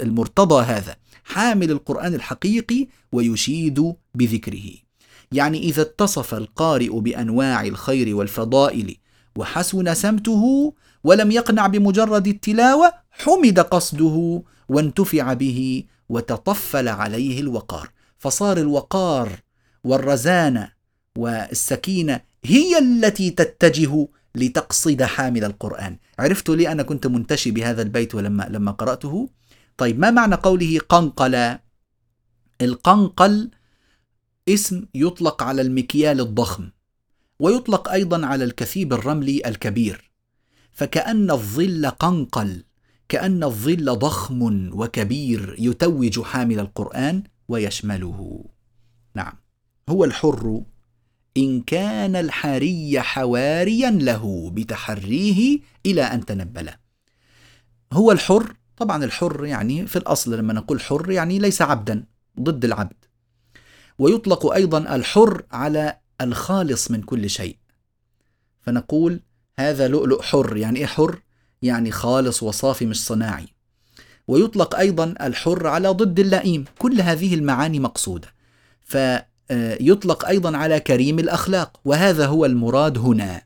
[0.01, 4.71] المرتضى هذا حامل القرآن الحقيقي ويشيد بذكره.
[5.33, 8.97] يعني إذا اتصف القارئ بأنواع الخير والفضائل
[9.37, 10.75] وحسن سمته
[11.05, 17.91] ولم يقنع بمجرد التلاوة حمد قصده وانتفع به وتطفل عليه الوقار.
[18.19, 19.29] فصار الوقار
[19.85, 20.73] والرزانة
[21.19, 25.99] والسكينة هي التي تتجه لتقصد حامل القرآن.
[26.19, 29.31] عرفت لي أنا كنت منتشي بهذا البيت ولما لما قرأته؟
[29.77, 31.59] طيب ما معنى قوله قنقل؟
[32.61, 33.51] القنقل
[34.49, 36.71] اسم يطلق على المكيال الضخم
[37.39, 40.11] ويطلق أيضا على الكثيب الرملي الكبير.
[40.73, 42.65] فكأن الظل قنقل
[43.09, 48.45] كأن الظل ضخم وكبير يتوج حامل القرآن ويشمله.
[49.15, 49.33] نعم
[49.89, 50.63] هو الحر
[51.37, 56.71] إن كان الحري حواريا له بتحريه إلى أن تنبل.
[57.93, 62.05] هو الحر طبعا الحر يعني في الأصل لما نقول حر يعني ليس عبدا
[62.41, 63.05] ضد العبد.
[63.99, 67.57] ويطلق أيضا الحر على الخالص من كل شيء.
[68.61, 69.21] فنقول
[69.59, 71.21] هذا لؤلؤ حر يعني إيه حر؟
[71.63, 73.47] يعني خالص وصافي مش صناعي.
[74.29, 78.29] ويطلق أيضا الحر على ضد اللئيم كل هذه المعاني مقصودة.
[78.83, 78.97] ف
[79.81, 83.43] يطلق أيضا على كريم الأخلاق وهذا هو المراد هنا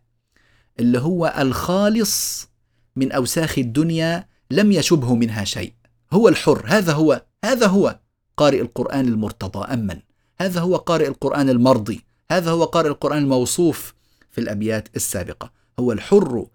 [0.81, 2.49] اللي هو الخالص
[2.97, 5.73] من أوساخ الدنيا لم يشبه منها شيء
[6.13, 7.99] هو الحر هذا هو هذا هو
[8.37, 10.01] قارئ القرآن المرتضى أمن
[10.41, 13.95] هذا هو قارئ القرآن المرضي هذا هو قارئ القرآن الموصوف
[14.31, 16.47] في الأبيات السابقة هو الحر.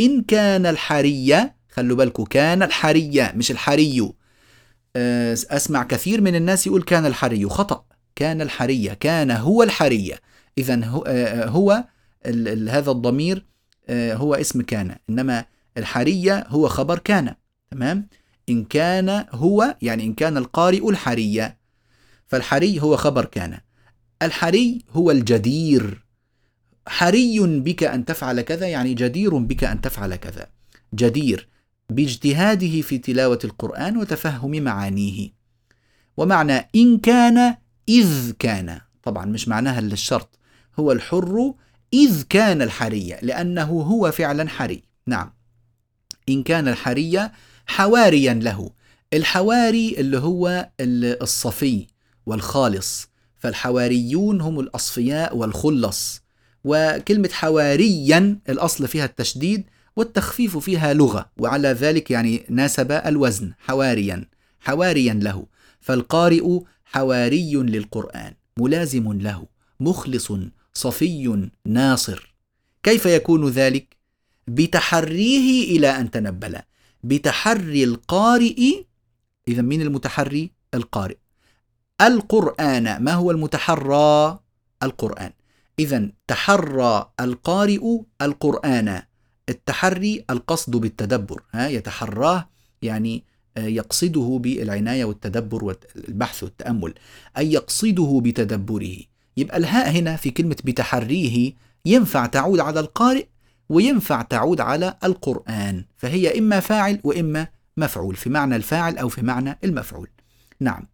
[0.00, 4.12] إن كان الحري خلوا بالكم كان الحري مش الحري.
[4.96, 7.84] آه، أسمع كثير من الناس يقول كان الحري خطأ.
[8.16, 10.20] كان الحرية كان هو الحرية.
[10.58, 11.84] إذا هو, آه، هو
[12.68, 13.46] هذا الضمير
[13.88, 14.96] آه، هو اسم كان.
[15.10, 15.44] إنما
[15.76, 17.34] الحرية هو خبر كان.
[17.70, 18.08] تمام؟
[18.48, 21.58] إن كان هو يعني إن كان القارئ الحرية.
[22.26, 23.58] فالحري هو خبر كان.
[24.22, 26.06] الحري هو الجدير.
[26.88, 30.46] حري بك أن تفعل كذا يعني جدير بك أن تفعل كذا.
[30.94, 31.48] جدير
[31.90, 35.30] باجتهاده في تلاوة القرآن وتفهم معانيه.
[36.16, 37.56] ومعنى إن كان
[37.88, 38.80] إذ كان.
[39.02, 40.38] طبعا مش معناها للشرط
[40.78, 41.54] هو الحر
[41.92, 44.82] إذ كان الحري لأنه هو فعلا حري.
[45.06, 45.32] نعم.
[46.28, 47.30] إن كان الحري
[47.66, 48.70] حواريا له.
[49.12, 51.86] الحواري اللي هو الصفي
[52.26, 53.08] والخالص.
[53.38, 56.22] فالحواريون هم الأصفياء والخلص.
[56.64, 59.64] وكلمة حواريا الأصل فيها التشديد
[59.96, 61.30] والتخفيف فيها لغة.
[61.38, 64.24] وعلى ذلك يعني ناسب الوزن حواريا
[64.60, 65.46] حواريا له.
[65.80, 69.46] فالقارئ حواري للقرآن ملازم له
[69.80, 70.32] مخلص
[70.74, 72.34] صفي ناصر.
[72.82, 73.96] كيف يكون ذلك؟
[74.48, 76.58] بتحريه إلى أن تنبل
[77.04, 78.84] بتحري القارئ.
[79.48, 81.16] اذا مين المتحري؟ القارئ.
[82.00, 84.38] القرآن ما هو المتحرى؟
[84.82, 85.32] القرآن.
[85.78, 89.02] اذا تحرى القارئ القرآن
[89.48, 91.42] التحري القصد بالتدبر.
[91.52, 92.48] ها يتحراه
[92.82, 93.24] يعني
[93.58, 96.94] يقصده بالعناية والتدبر والبحث والتأمل
[97.38, 98.96] أي يقصده بتدبره.
[99.36, 101.52] يبقى الهاء هنا في كلمة بتحريه
[101.84, 103.26] ينفع تعود على القارئ
[103.68, 109.58] وينفع تعود على القرآن فهي إما فاعل وإما مفعول في معنى الفاعل أو في معنى
[109.64, 110.08] المفعول.
[110.60, 110.86] نعم.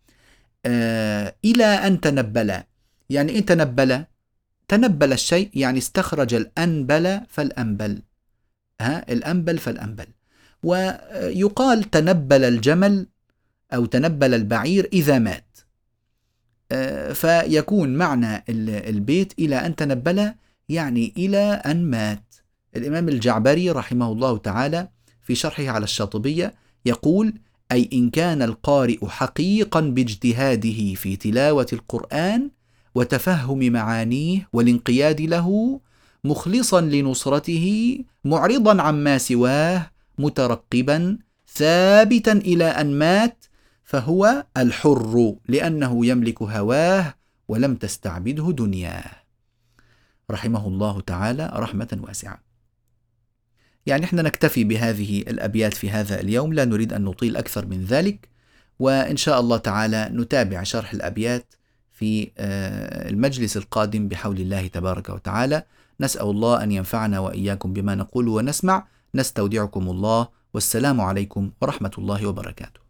[0.67, 2.63] آه إلى أن تنبل.
[3.11, 4.05] يعني إن تنبل؟
[4.69, 8.03] تنبل الشيء يعني استخرج الأنبل فالأنبل.
[8.81, 10.07] ها؟ الأنبل فالأنبل.
[10.63, 13.07] ويقال تنبل الجمل
[13.75, 15.59] أو تنبل البعير إذا مات.
[16.73, 18.45] آه، فيكون معنى
[18.89, 20.33] البيت إلى أن تنبل
[20.69, 22.35] يعني إلى أن مات.
[22.77, 24.89] الإمام الجعبري رحمه الله تعالى
[25.23, 26.55] في شرحه على الشاطبية
[26.87, 27.35] يقول
[27.73, 32.51] أي إن كان القارئ حقيقا باجتهاده في تلاوة القرآن
[32.95, 35.81] وتفهم معانيه والانقياد له
[36.25, 43.45] مخلصا لنصرته معرضا عما سواه مترقبا ثابتا إلى أن مات
[43.85, 47.15] فهو الحر لأنه يملك هواه
[47.49, 49.11] ولم تستعبده دنياه.
[50.31, 52.43] رحمه الله تعالى رحمة واسعة.
[53.87, 58.29] يعني إحنا نكتفي بهذه الأبيات في هذا اليوم لا نريد أن نطيل أكثر من ذلك
[58.79, 61.55] وإن شاء الله تعالى نتابع شرح الأبيات
[61.93, 65.63] في آه، المجلس القادم بحول الله تبارك وتعالى.
[66.01, 68.87] نسأل الله أن ينفعنا وإياكم بما نقول ونسمع.
[69.15, 72.82] نستودعكم الله والسلام عليكم ورحمة الله وبركاته.